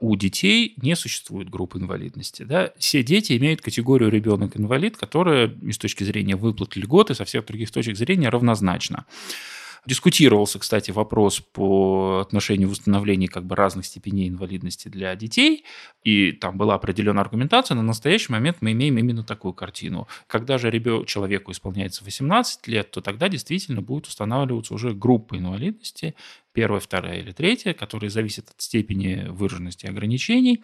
у 0.00 0.16
детей 0.16 0.74
не 0.80 0.96
существует 0.96 1.50
группы 1.50 1.78
инвалидности. 1.78 2.42
Да? 2.42 2.72
Все 2.78 3.02
дети 3.02 3.36
имеют 3.36 3.60
категорию 3.60 4.10
ребенок-инвалид, 4.10 4.96
которая 4.96 5.54
с 5.70 5.78
точки 5.78 6.04
зрения 6.04 6.36
выплат 6.36 6.74
льготы 6.76 7.14
со 7.14 7.24
всех 7.24 7.46
других 7.46 7.70
точек 7.70 7.96
зрения 7.96 8.30
равнозначна. 8.30 9.06
Дискутировался, 9.86 10.58
кстати, 10.58 10.90
вопрос 10.90 11.40
по 11.40 12.20
отношению 12.20 12.68
восстановления 12.68 13.28
как 13.28 13.46
бы 13.46 13.56
разных 13.56 13.86
степеней 13.86 14.28
инвалидности 14.28 14.88
для 14.88 15.14
детей, 15.16 15.64
и 16.04 16.32
там 16.32 16.58
была 16.58 16.74
определенная 16.74 17.22
аргументация, 17.22 17.74
на 17.74 17.82
настоящий 17.82 18.30
момент 18.30 18.58
мы 18.60 18.72
имеем 18.72 18.98
именно 18.98 19.22
такую 19.22 19.54
картину. 19.54 20.06
Когда 20.26 20.58
же 20.58 20.70
ребенку, 20.70 21.06
человеку 21.06 21.50
исполняется 21.50 22.04
18 22.04 22.66
лет, 22.66 22.90
то 22.90 23.00
тогда 23.00 23.30
действительно 23.30 23.80
будет 23.80 24.06
устанавливаться 24.06 24.74
уже 24.74 24.92
группа 24.92 25.38
инвалидности, 25.38 26.14
первая, 26.52 26.80
вторая 26.80 27.20
или 27.20 27.32
третья, 27.32 27.72
которые 27.72 28.10
зависят 28.10 28.50
от 28.50 28.60
степени 28.60 29.26
выраженности 29.28 29.86
ограничений. 29.86 30.62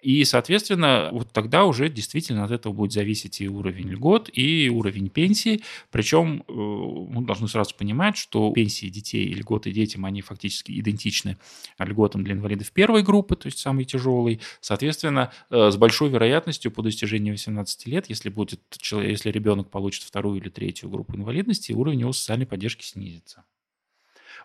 И, 0.00 0.24
соответственно, 0.24 1.08
вот 1.12 1.32
тогда 1.32 1.64
уже 1.64 1.88
действительно 1.88 2.44
от 2.44 2.52
этого 2.52 2.72
будет 2.72 2.92
зависеть 2.92 3.40
и 3.40 3.48
уровень 3.48 3.88
льгот, 3.88 4.30
и 4.32 4.70
уровень 4.70 5.08
пенсии. 5.08 5.62
Причем 5.90 6.44
э, 6.46 6.52
мы 6.52 7.24
должны 7.26 7.48
сразу 7.48 7.74
понимать, 7.74 8.16
что 8.16 8.52
пенсии 8.52 8.86
детей 8.86 9.24
и 9.24 9.34
льготы 9.34 9.72
детям, 9.72 10.04
они 10.04 10.22
фактически 10.22 10.78
идентичны 10.78 11.36
льготам 11.78 12.22
для 12.22 12.34
инвалидов 12.34 12.70
первой 12.70 13.02
группы, 13.02 13.34
то 13.34 13.46
есть 13.46 13.58
самой 13.58 13.84
тяжелой. 13.84 14.40
Соответственно, 14.60 15.32
э, 15.50 15.70
с 15.72 15.76
большой 15.76 16.10
вероятностью 16.10 16.70
по 16.70 16.82
достижении 16.82 17.32
18 17.32 17.86
лет, 17.86 18.08
если, 18.08 18.28
будет, 18.28 18.60
если 18.92 19.30
ребенок 19.30 19.68
получит 19.68 20.04
вторую 20.04 20.40
или 20.40 20.48
третью 20.48 20.90
группу 20.90 21.16
инвалидности, 21.16 21.72
уровень 21.72 22.00
его 22.00 22.12
социальной 22.12 22.46
поддержки 22.46 22.84
снизится. 22.84 23.44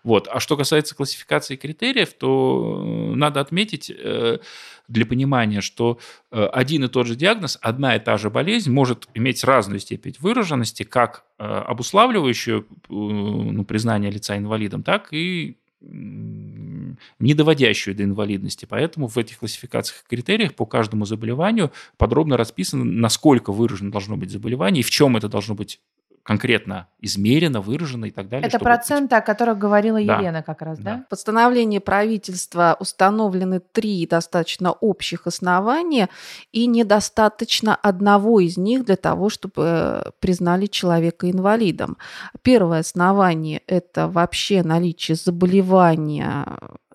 Вот. 0.03 0.27
А 0.29 0.39
что 0.39 0.57
касается 0.57 0.95
классификации 0.95 1.55
критериев, 1.55 2.13
то 2.13 2.83
э, 2.83 3.15
надо 3.15 3.39
отметить 3.39 3.89
э, 3.89 4.39
для 4.87 5.05
понимания, 5.05 5.61
что 5.61 5.97
э, 6.31 6.45
один 6.45 6.83
и 6.83 6.87
тот 6.89 7.07
же 7.07 7.15
диагноз, 7.15 7.57
одна 7.61 7.95
и 7.95 7.99
та 7.99 8.17
же 8.17 8.29
болезнь 8.29 8.71
может 8.71 9.07
иметь 9.13 9.43
разную 9.43 9.79
степень 9.79 10.15
выраженности, 10.19 10.83
как 10.83 11.25
обуславливающую 11.37 12.65
ну, 12.89 13.65
признание 13.65 14.09
лица 14.11 14.37
инвалидом, 14.37 14.81
так 14.81 15.11
и 15.11 15.57
не 15.81 17.33
доводящую 17.33 17.95
до 17.95 18.03
инвалидности. 18.03 18.65
Поэтому 18.69 19.07
в 19.07 19.17
этих 19.17 19.39
классификациях 19.39 20.03
и 20.03 20.09
критериях 20.09 20.55
по 20.55 20.65
каждому 20.65 21.05
заболеванию 21.05 21.71
подробно 21.97 22.37
расписано, 22.37 22.85
насколько 22.85 23.51
выражено 23.51 23.91
должно 23.91 24.15
быть 24.15 24.31
заболевание 24.31 24.81
и 24.81 24.83
в 24.83 24.89
чем 24.89 25.17
это 25.17 25.27
должно 25.27 25.55
быть 25.55 25.81
конкретно 26.23 26.87
измерено, 26.99 27.59
выражено 27.59 28.05
и 28.05 28.11
так 28.11 28.29
далее. 28.29 28.47
Это 28.47 28.57
проценты, 28.57 29.15
о 29.15 29.21
которых 29.21 29.57
говорила 29.57 30.01
да. 30.01 30.19
Елена 30.19 30.41
как 30.41 30.61
раз, 30.61 30.79
да? 30.79 30.95
да? 30.95 31.03
В 31.05 31.09
постановлении 31.09 31.79
правительства 31.79 32.77
установлены 32.79 33.59
три 33.59 34.07
достаточно 34.07 34.71
общих 34.71 35.27
основания, 35.27 36.07
и 36.53 36.65
недостаточно 36.65 37.75
одного 37.75 38.39
из 38.39 38.55
них 38.57 38.85
для 38.85 38.95
того, 38.95 39.29
чтобы 39.29 39.63
э, 39.65 40.11
признали 40.21 40.67
человека 40.67 41.29
инвалидом. 41.29 41.97
Первое 42.41 42.79
основание– 42.79 43.61
это 43.67 44.07
вообще 44.07 44.63
наличие 44.63 45.15
заболевания 45.15 46.45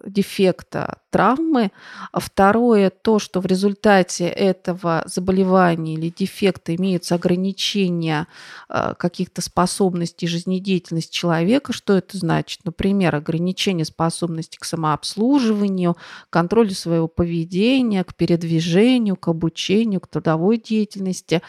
дефекта 0.04 0.98
травмы. 1.10 1.72
А 2.12 2.20
второе, 2.20 2.90
то, 2.90 3.18
что 3.18 3.40
в 3.40 3.46
результате 3.46 4.26
этого 4.26 5.02
заболевания 5.06 5.94
или 5.94 6.12
дефекта 6.16 6.74
имеются 6.76 7.14
ограничения 7.14 8.26
э, 8.68 8.94
каких-то 8.98 9.40
способностей 9.40 10.26
жизнедеятельности 10.26 11.12
человека. 11.12 11.72
Что 11.72 11.96
это 11.96 12.18
значит? 12.18 12.60
Например, 12.64 13.14
ограничение 13.14 13.84
способности 13.84 14.58
к 14.58 14.64
самообслуживанию, 14.64 15.96
контролю 16.30 16.70
своего 16.70 17.08
поведения, 17.08 18.04
к 18.04 18.14
передвижению, 18.14 19.16
к 19.16 19.28
обучению, 19.28 20.00
к 20.00 20.08
трудовой 20.08 20.58
деятельности. 20.58 21.42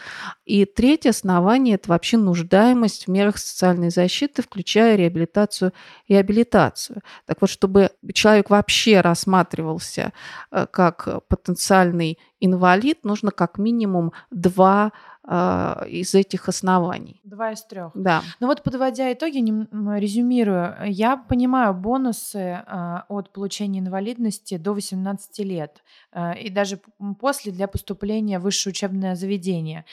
И 0.44 0.64
третье 0.64 1.10
основание– 1.10 1.74
это 1.76 1.90
вообще 1.90 2.16
нуждаемость 2.16 3.06
в 3.06 3.10
мерах 3.10 3.38
социальной 3.38 3.90
защиты, 3.90 4.42
включая 4.42 4.96
реабилитацию 4.96 5.72
и 6.06 6.14
абилитацию. 6.14 7.02
Так 7.26 7.40
вот, 7.40 7.50
чтобы 7.50 7.90
человек 8.14 8.39
вообще 8.48 9.00
рассматривался 9.00 10.12
э, 10.50 10.66
как 10.66 11.08
потенциальный 11.28 12.18
инвалид, 12.40 13.04
нужно 13.04 13.32
как 13.32 13.58
минимум 13.58 14.12
два 14.30 14.92
э, 15.28 15.86
из 15.88 16.14
этих 16.14 16.48
оснований. 16.48 17.20
Два 17.24 17.52
из 17.52 17.62
трех. 17.64 17.90
Да. 17.94 18.22
Ну 18.40 18.46
вот 18.46 18.62
подводя 18.62 19.12
итоги, 19.12 19.38
резюмирую, 19.98 20.76
я 20.86 21.16
понимаю 21.16 21.74
бонусы 21.74 22.38
э, 22.38 22.98
от 23.08 23.32
получения 23.32 23.80
инвалидности 23.80 24.56
до 24.56 24.72
18 24.72 25.38
лет 25.40 25.82
и 26.38 26.50
даже 26.50 26.80
после 27.18 27.52
для 27.52 27.68
поступления 27.68 28.38
в 28.38 28.42
высшее 28.42 28.72
учебное 28.72 29.14
заведение. 29.14 29.84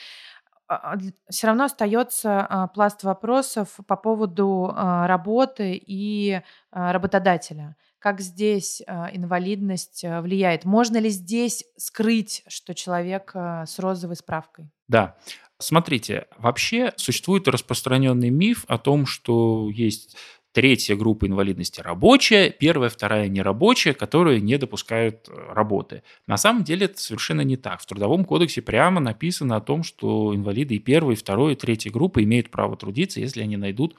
А, 0.66 0.94
а, 0.94 0.98
все 1.30 1.46
равно 1.46 1.64
остается 1.64 2.70
пласт 2.74 3.02
вопросов 3.02 3.78
по 3.86 3.96
поводу 3.96 4.72
работы 4.74 5.80
и 5.84 6.40
работодателя. 6.70 7.76
Как 7.98 8.20
здесь 8.20 8.80
инвалидность 8.82 10.04
влияет? 10.04 10.64
Можно 10.64 10.98
ли 10.98 11.08
здесь 11.10 11.64
скрыть, 11.76 12.44
что 12.46 12.74
человек 12.74 13.32
с 13.34 13.78
розовой 13.78 14.16
справкой? 14.16 14.70
Да. 14.86 15.16
Смотрите, 15.60 16.28
вообще 16.38 16.92
существует 16.96 17.48
распространенный 17.48 18.30
миф 18.30 18.64
о 18.68 18.78
том, 18.78 19.06
что 19.06 19.68
есть 19.70 20.16
третья 20.52 20.96
группа 20.96 21.26
инвалидности 21.26 21.80
рабочая, 21.80 22.50
первая, 22.50 22.90
вторая 22.90 23.28
нерабочая, 23.28 23.92
которые 23.92 24.40
не 24.40 24.56
допускают 24.56 25.28
э, 25.28 25.52
работы. 25.52 26.02
На 26.26 26.36
самом 26.36 26.64
деле 26.64 26.86
это 26.86 26.98
совершенно 27.00 27.42
не 27.42 27.56
так. 27.56 27.80
В 27.80 27.86
Трудовом 27.86 28.24
кодексе 28.24 28.62
прямо 28.62 29.00
написано 29.00 29.56
о 29.56 29.60
том, 29.60 29.82
что 29.82 30.34
инвалиды 30.34 30.76
и 30.76 30.78
первой, 30.78 31.14
и 31.14 31.16
второй, 31.16 31.52
и 31.52 31.56
третьей 31.56 31.92
группы 31.92 32.22
имеют 32.22 32.50
право 32.50 32.76
трудиться, 32.76 33.20
если 33.20 33.42
они 33.42 33.56
найдут 33.56 33.94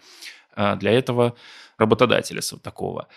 э, 0.55 0.75
для 0.77 0.91
этого 0.91 1.35
работодателя 1.77 2.41
такого. 2.61 3.07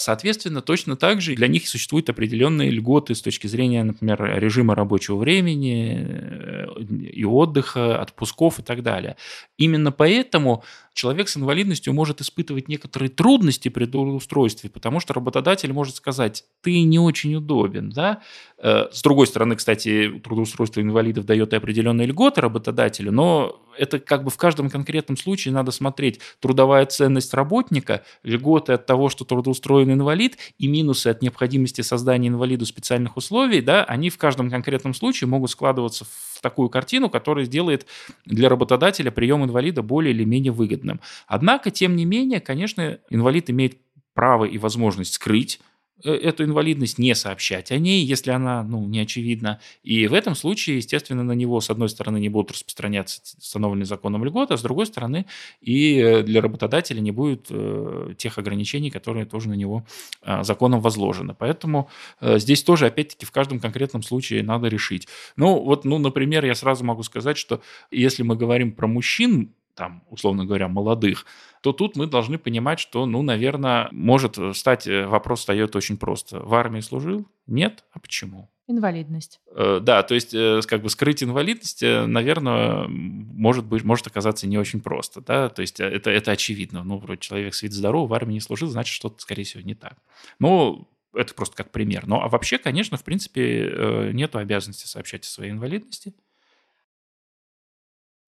Соответственно, 0.00 0.62
точно 0.62 0.96
так 0.96 1.20
же 1.20 1.34
для 1.34 1.46
них 1.46 1.68
существуют 1.68 2.08
определенные 2.08 2.70
льготы 2.70 3.14
с 3.14 3.20
точки 3.20 3.46
зрения, 3.46 3.84
например, 3.84 4.38
режима 4.38 4.74
рабочего 4.74 5.16
времени 5.16 6.06
э, 6.08 6.82
и 7.12 7.22
отдыха, 7.24 8.00
отпусков 8.00 8.60
и 8.60 8.62
так 8.62 8.82
далее. 8.82 9.16
Именно 9.58 9.92
поэтому 9.92 10.64
человек 10.94 11.28
с 11.28 11.36
инвалидностью 11.36 11.92
может 11.92 12.20
испытывать 12.20 12.68
некоторые 12.68 13.10
трудности 13.10 13.68
при 13.68 13.84
трудоустройстве, 13.84 14.70
потому 14.70 15.00
что 15.00 15.12
работодатель 15.12 15.72
может 15.72 15.96
сказать, 15.96 16.44
ты 16.62 16.82
не 16.82 16.98
очень 16.98 17.34
удобен. 17.34 17.90
Да? 17.90 18.22
Э, 18.58 18.86
с 18.90 19.02
другой 19.02 19.26
стороны, 19.26 19.56
кстати, 19.56 20.20
трудоустройство 20.24 20.80
инвалидов 20.80 21.26
дает 21.26 21.52
и 21.52 21.56
определенные 21.56 22.06
льготы 22.06 22.40
работодателю, 22.40 23.12
но 23.12 23.60
это 23.78 23.98
как 23.98 24.24
бы 24.24 24.30
в 24.30 24.36
каждом 24.36 24.68
конкретном 24.68 25.16
случае 25.16 25.54
надо 25.54 25.70
смотреть 25.70 26.20
трудовая 26.40 26.84
ценность 26.86 27.32
работника, 27.34 28.02
льготы 28.22 28.74
от 28.74 28.86
того, 28.86 29.08
что 29.08 29.24
трудоустроен 29.24 29.89
инвалид, 29.92 30.38
и 30.58 30.68
минусы 30.68 31.08
от 31.08 31.22
необходимости 31.22 31.80
создания 31.80 32.28
инвалиду 32.28 32.66
специальных 32.66 33.16
условий, 33.16 33.60
да, 33.60 33.84
они 33.84 34.10
в 34.10 34.18
каждом 34.18 34.50
конкретном 34.50 34.94
случае 34.94 35.28
могут 35.28 35.50
складываться 35.50 36.04
в 36.04 36.40
такую 36.40 36.68
картину, 36.68 37.10
которая 37.10 37.44
сделает 37.44 37.86
для 38.24 38.48
работодателя 38.48 39.10
прием 39.10 39.44
инвалида 39.44 39.82
более 39.82 40.14
или 40.14 40.24
менее 40.24 40.52
выгодным. 40.52 41.00
Однако, 41.26 41.70
тем 41.70 41.96
не 41.96 42.04
менее, 42.04 42.40
конечно, 42.40 42.98
инвалид 43.10 43.50
имеет 43.50 43.78
право 44.14 44.44
и 44.44 44.58
возможность 44.58 45.14
скрыть 45.14 45.60
эту 46.04 46.44
инвалидность, 46.44 46.98
не 46.98 47.14
сообщать 47.14 47.70
о 47.72 47.78
ней, 47.78 48.04
если 48.04 48.30
она 48.30 48.62
ну, 48.62 48.86
не 48.86 49.00
очевидна. 49.00 49.60
И 49.82 50.06
в 50.06 50.14
этом 50.14 50.34
случае, 50.34 50.76
естественно, 50.76 51.22
на 51.22 51.32
него, 51.32 51.60
с 51.60 51.70
одной 51.70 51.88
стороны, 51.88 52.18
не 52.18 52.28
будут 52.28 52.52
распространяться 52.52 53.20
установленные 53.38 53.86
законом 53.86 54.24
льготы, 54.24 54.54
а 54.54 54.56
с 54.56 54.62
другой 54.62 54.86
стороны, 54.86 55.26
и 55.60 55.98
э, 55.98 56.22
для 56.22 56.40
работодателя 56.40 57.00
не 57.00 57.10
будет 57.10 57.46
э, 57.50 58.14
тех 58.16 58.38
ограничений, 58.38 58.90
которые 58.90 59.26
тоже 59.26 59.48
на 59.48 59.54
него 59.54 59.84
э, 60.22 60.42
законом 60.42 60.80
возложены. 60.80 61.34
Поэтому 61.34 61.88
э, 62.20 62.38
здесь 62.38 62.62
тоже, 62.62 62.86
опять-таки, 62.86 63.26
в 63.26 63.32
каждом 63.32 63.60
конкретном 63.60 64.02
случае 64.02 64.42
надо 64.42 64.68
решить. 64.68 65.08
Ну, 65.36 65.60
вот, 65.60 65.84
ну, 65.84 65.98
например, 65.98 66.44
я 66.44 66.54
сразу 66.54 66.84
могу 66.84 67.02
сказать, 67.02 67.36
что 67.36 67.60
если 67.90 68.22
мы 68.22 68.36
говорим 68.36 68.72
про 68.72 68.86
мужчин, 68.86 69.52
там, 69.80 70.02
условно 70.10 70.44
говоря, 70.44 70.68
молодых, 70.68 71.24
то 71.62 71.72
тут 71.72 71.96
мы 71.96 72.06
должны 72.06 72.36
понимать, 72.36 72.78
что, 72.78 73.06
ну, 73.06 73.22
наверное, 73.22 73.88
может 73.92 74.36
стать, 74.54 74.86
э, 74.86 75.06
вопрос 75.06 75.40
встает 75.40 75.74
очень 75.74 75.96
просто. 75.96 76.40
В 76.40 76.52
армии 76.52 76.80
служил? 76.80 77.26
Нет? 77.46 77.82
А 77.92 77.98
почему? 77.98 78.50
Инвалидность. 78.68 79.40
Э, 79.56 79.78
да, 79.80 80.02
то 80.02 80.14
есть 80.14 80.34
э, 80.34 80.60
как 80.66 80.82
бы 80.82 80.90
скрыть 80.90 81.22
инвалидность, 81.22 81.80
наверное, 81.82 82.88
может 82.88 83.64
быть, 83.64 83.82
может 83.82 84.06
оказаться 84.06 84.46
не 84.46 84.58
очень 84.58 84.82
просто, 84.82 85.22
да, 85.22 85.48
то 85.48 85.62
есть 85.62 85.80
это, 85.80 86.10
это 86.10 86.32
очевидно. 86.32 86.84
Ну, 86.84 86.98
вроде 86.98 87.20
человек 87.20 87.54
с 87.54 87.62
вид 87.62 87.72
здоров, 87.72 88.10
в 88.10 88.12
армии 88.12 88.34
не 88.34 88.40
служил, 88.40 88.68
значит, 88.68 88.94
что-то, 88.94 89.22
скорее 89.22 89.44
всего, 89.44 89.62
не 89.62 89.74
так. 89.74 89.96
Но 90.38 90.90
это 91.14 91.32
просто 91.32 91.56
как 91.56 91.70
пример. 91.70 92.06
Ну, 92.06 92.16
а 92.20 92.28
вообще, 92.28 92.58
конечно, 92.58 92.98
в 92.98 93.02
принципе, 93.02 94.10
нет 94.12 94.36
обязанности 94.36 94.86
сообщать 94.86 95.24
о 95.24 95.28
своей 95.28 95.52
инвалидности. 95.52 96.12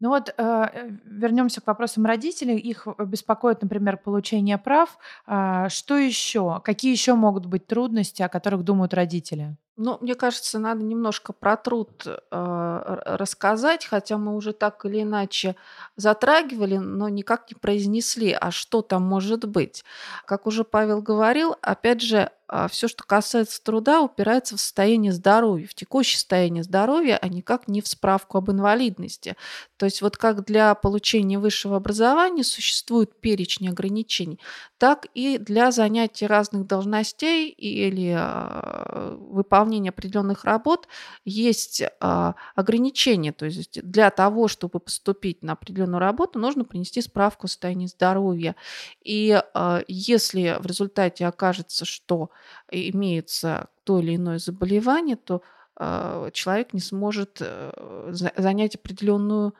Ну 0.03 0.09
вот 0.09 0.35
э, 0.37 0.91
вернемся 1.05 1.61
к 1.61 1.69
вопросам 1.69 2.05
родителей. 2.07 2.59
Их 2.59 2.89
э, 2.89 3.05
беспокоит, 3.05 3.63
например, 3.63 3.97
получение 3.97 4.59
прав. 4.59 4.99
Э, 5.29 5.69
что 5.69 5.97
еще? 5.97 6.61
Какие 6.65 6.91
еще 6.91 7.15
могут 7.15 7.47
быть 7.47 7.69
трудности, 7.69 8.21
о 8.23 8.29
которых 8.29 8.65
думают 8.65 8.95
родители? 8.95 9.57
Ну, 9.77 9.97
мне 10.03 10.15
кажется, 10.15 10.59
надо 10.59 10.83
немножко 10.83 11.33
про 11.33 11.57
труд 11.57 12.07
э, 12.07 13.01
рассказать, 13.07 13.87
хотя 13.87 14.19
мы 14.19 14.37
уже 14.37 14.53
так 14.53 14.85
или 14.85 15.01
иначе 15.03 15.57
затрагивали, 15.97 16.77
но 16.77 17.09
никак 17.09 17.51
не 17.51 17.55
произнесли, 17.55 18.37
а 18.39 18.51
что 18.51 18.83
там 18.83 19.03
может 19.03 19.47
быть. 19.47 19.83
Как 20.27 20.47
уже 20.47 20.65
Павел 20.65 21.01
говорил, 21.01 21.57
опять 21.63 22.03
же, 22.03 22.31
а, 22.55 22.69
все, 22.69 22.87
что 22.87 23.03
касается 23.05 23.65
труда, 23.65 24.03
упирается 24.03 24.59
в 24.59 24.61
состояние 24.61 25.13
здоровья, 25.13 25.67
в 25.67 25.73
текущее 25.73 26.19
состояние 26.19 26.63
здоровья, 26.63 27.19
а 27.21 27.27
никак 27.29 27.67
не 27.67 27.81
в 27.81 27.89
справку 27.89 28.37
об 28.37 28.51
инвалидности. 28.51 29.37
То 29.79 29.87
есть 29.87 30.03
вот 30.03 30.19
как 30.19 30.45
для 30.45 30.75
получения 30.75 31.39
высшего 31.39 31.77
образования 31.77 32.45
существует 32.45 33.19
перечень 33.23 33.71
ограничений, 33.71 34.39
так 34.77 35.07
и 35.15 35.39
для 35.39 35.71
занятий 35.71 36.27
разных 36.27 36.67
должностей 36.67 37.49
или 37.49 38.15
э, 38.19 39.17
выполнения 39.63 39.91
определенных 39.91 40.45
работ 40.45 40.89
есть 41.25 41.81
э, 41.81 42.33
ограничения. 42.55 43.33
То 43.33 43.47
есть 43.47 43.83
для 43.83 44.11
того, 44.11 44.49
чтобы 44.49 44.81
поступить 44.81 45.43
на 45.43 45.53
определенную 45.53 46.01
работу, 46.01 46.39
нужно 46.39 46.65
принести 46.65 47.01
справку 47.01 47.47
о 47.47 47.49
состоянии 47.49 47.87
здоровья. 47.87 48.55
И 49.03 49.41
э, 49.43 49.83
если 49.89 50.57
в 50.61 50.67
результате 50.67 51.27
окажется, 51.27 51.85
что 51.85 52.31
имеется 52.71 53.69
то 53.85 53.99
или 53.99 54.17
иное 54.17 54.39
заболевание, 54.39 55.17
то 55.17 55.43
э, 55.79 56.31
человек 56.33 56.73
не 56.73 56.81
сможет 56.81 57.39
э, 57.41 58.11
занять 58.37 58.75
определенную 58.77 59.55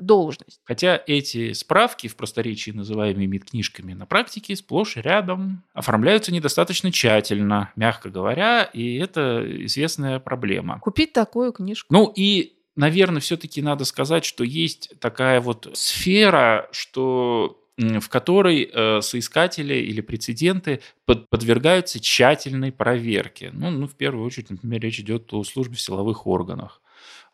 должность. 0.00 0.60
Хотя 0.64 1.02
эти 1.06 1.52
справки 1.52 2.06
в 2.08 2.16
просторечии, 2.16 2.70
называемые 2.70 3.26
медкнижками, 3.26 3.92
на 3.92 4.06
практике 4.06 4.56
сплошь 4.56 4.96
и 4.96 5.00
рядом 5.00 5.64
оформляются 5.72 6.32
недостаточно 6.32 6.92
тщательно, 6.92 7.72
мягко 7.76 8.10
говоря, 8.10 8.64
и 8.64 8.96
это 8.96 9.44
известная 9.66 10.18
проблема. 10.20 10.78
Купить 10.80 11.12
такую 11.12 11.52
книжку. 11.52 11.86
Ну 11.92 12.12
и 12.14 12.54
наверное, 12.76 13.20
все-таки 13.20 13.60
надо 13.60 13.84
сказать, 13.84 14.24
что 14.24 14.44
есть 14.44 14.98
такая 15.00 15.40
вот 15.40 15.68
сфера, 15.74 16.68
что 16.72 17.64
в 17.78 18.08
которой 18.08 18.68
э, 18.72 19.00
соискатели 19.02 19.74
или 19.74 20.00
прецеденты 20.00 20.80
под, 21.06 21.28
подвергаются 21.30 22.00
тщательной 22.00 22.72
проверке. 22.72 23.50
Ну, 23.52 23.70
ну, 23.70 23.86
в 23.86 23.94
первую 23.94 24.26
очередь, 24.26 24.50
например, 24.50 24.80
речь 24.80 24.98
идет 24.98 25.32
о 25.32 25.44
службе 25.44 25.76
в 25.76 25.80
силовых 25.80 26.26
органах. 26.26 26.82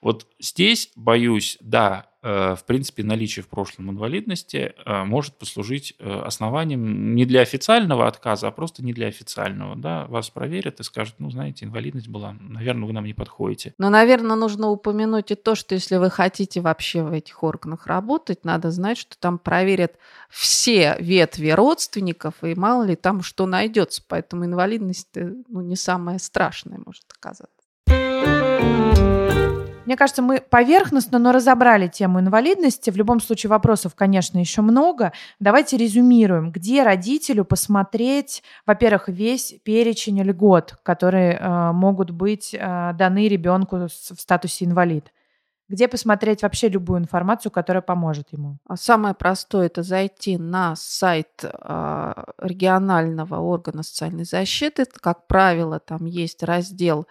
Вот 0.04 0.28
здесь, 0.38 0.92
боюсь, 0.94 1.58
да, 1.60 2.14
Э, 2.26 2.54
в 2.56 2.64
принципе, 2.64 3.04
наличие 3.04 3.42
в 3.42 3.48
прошлом 3.48 3.90
инвалидности 3.90 4.74
э, 4.86 5.04
может 5.04 5.34
послужить 5.34 5.94
э, 5.98 6.20
основанием 6.20 7.14
не 7.14 7.26
для 7.26 7.42
официального 7.42 8.08
отказа, 8.08 8.48
а 8.48 8.50
просто 8.50 8.82
не 8.82 8.94
для 8.94 9.08
официального. 9.08 9.76
Да? 9.76 10.06
Вас 10.06 10.30
проверят 10.30 10.80
и 10.80 10.84
скажут, 10.84 11.16
ну, 11.18 11.30
знаете, 11.30 11.66
инвалидность 11.66 12.08
была, 12.08 12.34
наверное, 12.40 12.86
вы 12.86 12.94
нам 12.94 13.04
не 13.04 13.12
подходите. 13.12 13.74
Но, 13.76 13.90
наверное, 13.90 14.36
нужно 14.36 14.70
упомянуть 14.70 15.32
и 15.32 15.34
то, 15.34 15.54
что 15.54 15.74
если 15.74 15.96
вы 15.96 16.08
хотите 16.08 16.62
вообще 16.62 17.02
в 17.02 17.12
этих 17.12 17.42
органах 17.42 17.86
работать, 17.86 18.42
надо 18.46 18.70
знать, 18.70 18.96
что 18.96 19.18
там 19.18 19.38
проверят 19.38 19.98
все 20.30 20.96
ветви 20.98 21.50
родственников, 21.50 22.42
и 22.42 22.54
мало 22.54 22.84
ли 22.84 22.96
там 22.96 23.22
что 23.22 23.44
найдется. 23.44 24.02
Поэтому 24.08 24.46
инвалидность 24.46 25.10
ну, 25.14 25.60
не 25.60 25.76
самое 25.76 26.18
страшное 26.18 26.80
может 26.82 27.04
оказаться. 27.14 27.52
Мне 29.86 29.96
кажется, 29.96 30.22
мы 30.22 30.40
поверхностно, 30.40 31.18
но 31.18 31.32
разобрали 31.32 31.88
тему 31.88 32.20
инвалидности. 32.20 32.90
В 32.90 32.96
любом 32.96 33.20
случае 33.20 33.50
вопросов, 33.50 33.94
конечно, 33.94 34.38
еще 34.38 34.62
много. 34.62 35.12
Давайте 35.40 35.76
резюмируем. 35.76 36.50
Где 36.50 36.82
родителю 36.82 37.44
посмотреть, 37.44 38.42
во-первых, 38.66 39.08
весь 39.08 39.54
перечень 39.62 40.22
льгот, 40.22 40.76
которые 40.82 41.34
э, 41.34 41.72
могут 41.72 42.10
быть 42.10 42.54
э, 42.54 42.92
даны 42.94 43.28
ребенку 43.28 43.76
в 43.76 43.88
статусе 43.90 44.64
инвалид? 44.64 45.12
Где 45.68 45.88
посмотреть 45.88 46.42
вообще 46.42 46.68
любую 46.68 47.00
информацию, 47.00 47.50
которая 47.50 47.80
поможет 47.80 48.32
ему? 48.32 48.58
А 48.66 48.76
самое 48.76 49.14
простое– 49.14 49.66
это 49.68 49.82
зайти 49.82 50.36
на 50.36 50.76
сайт 50.76 51.42
э, 51.42 52.24
регионального 52.38 53.36
органа 53.36 53.82
социальной 53.82 54.24
защиты. 54.24 54.84
Как 54.84 55.26
правило, 55.26 55.80
там 55.80 56.04
есть 56.04 56.42
раздел 56.42 57.06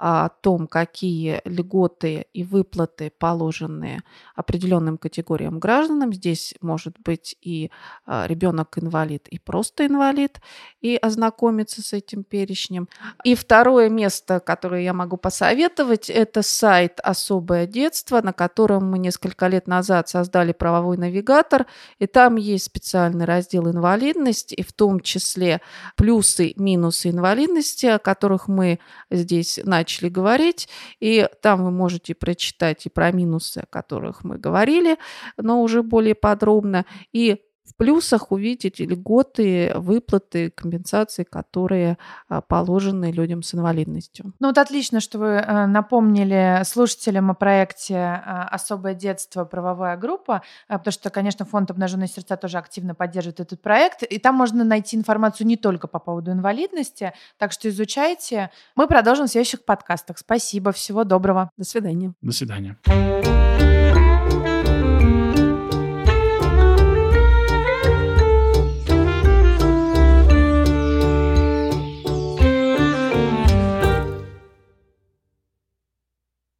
о 0.00 0.30
том, 0.30 0.66
какие 0.66 1.42
льготы 1.44 2.24
и 2.32 2.42
выплаты 2.42 3.12
положены 3.18 4.02
определенным 4.34 4.96
категориям 4.96 5.58
гражданам. 5.58 6.14
Здесь 6.14 6.54
может 6.62 6.98
быть 7.00 7.36
и 7.42 7.70
а, 8.06 8.26
ребенок-инвалид, 8.26 9.28
и 9.28 9.38
просто 9.38 9.86
инвалид, 9.86 10.40
и 10.80 10.96
ознакомиться 10.96 11.82
с 11.82 11.92
этим 11.92 12.24
перечнем. 12.24 12.88
И 13.24 13.34
второе 13.34 13.90
место, 13.90 14.40
которое 14.40 14.82
я 14.84 14.94
могу 14.94 15.18
посоветовать, 15.18 16.08
это 16.08 16.40
сайт 16.40 16.98
«Особое 17.02 17.66
детство», 17.66 17.89
на 18.22 18.32
котором 18.32 18.90
мы 18.90 18.98
несколько 18.98 19.46
лет 19.46 19.66
назад 19.66 20.08
создали 20.08 20.52
правовой 20.52 20.96
навигатор, 20.96 21.66
и 21.98 22.06
там 22.06 22.36
есть 22.36 22.64
специальный 22.64 23.24
раздел 23.24 23.68
«Инвалидность», 23.68 24.52
и 24.52 24.62
в 24.62 24.72
том 24.72 25.00
числе 25.00 25.60
плюсы, 25.96 26.52
минусы 26.56 27.10
инвалидности, 27.10 27.86
о 27.86 27.98
которых 27.98 28.48
мы 28.48 28.78
здесь 29.10 29.60
начали 29.64 30.08
говорить, 30.08 30.68
и 31.00 31.28
там 31.42 31.64
вы 31.64 31.70
можете 31.70 32.14
прочитать 32.14 32.86
и 32.86 32.88
про 32.88 33.12
минусы, 33.12 33.58
о 33.58 33.66
которых 33.66 34.24
мы 34.24 34.38
говорили, 34.38 34.96
но 35.36 35.62
уже 35.62 35.82
более 35.82 36.14
подробно, 36.14 36.84
и 37.12 37.40
в 37.70 37.76
плюсах 37.76 38.32
увидеть 38.32 38.80
льготы, 38.80 39.72
выплаты, 39.76 40.50
компенсации, 40.50 41.24
которые 41.24 41.98
а, 42.28 42.40
положены 42.40 43.12
людям 43.12 43.42
с 43.42 43.54
инвалидностью. 43.54 44.32
Ну 44.40 44.48
вот 44.48 44.58
отлично, 44.58 45.00
что 45.00 45.18
вы 45.18 45.26
э, 45.26 45.66
напомнили 45.66 46.62
слушателям 46.64 47.30
о 47.30 47.34
проекте 47.34 47.96
а, 47.96 48.48
«Особое 48.50 48.94
детство. 48.94 49.44
Правовая 49.44 49.96
группа», 49.96 50.42
а, 50.68 50.78
потому 50.78 50.92
что, 50.92 51.10
конечно, 51.10 51.44
фонд 51.44 51.70
«Обнаженные 51.70 52.08
сердца» 52.08 52.36
тоже 52.36 52.58
активно 52.58 52.94
поддерживает 52.94 53.40
этот 53.40 53.62
проект, 53.62 54.02
и 54.02 54.18
там 54.18 54.34
можно 54.34 54.64
найти 54.64 54.96
информацию 54.96 55.46
не 55.46 55.56
только 55.56 55.86
по 55.86 55.98
поводу 55.98 56.32
инвалидности, 56.32 57.12
так 57.38 57.52
что 57.52 57.68
изучайте. 57.68 58.50
Мы 58.74 58.86
продолжим 58.86 59.26
в 59.26 59.30
следующих 59.30 59.64
подкастах. 59.64 60.18
Спасибо, 60.18 60.72
всего 60.72 61.04
доброго. 61.04 61.50
До 61.56 61.64
свидания. 61.64 62.12
До 62.20 62.32
свидания. 62.32 62.76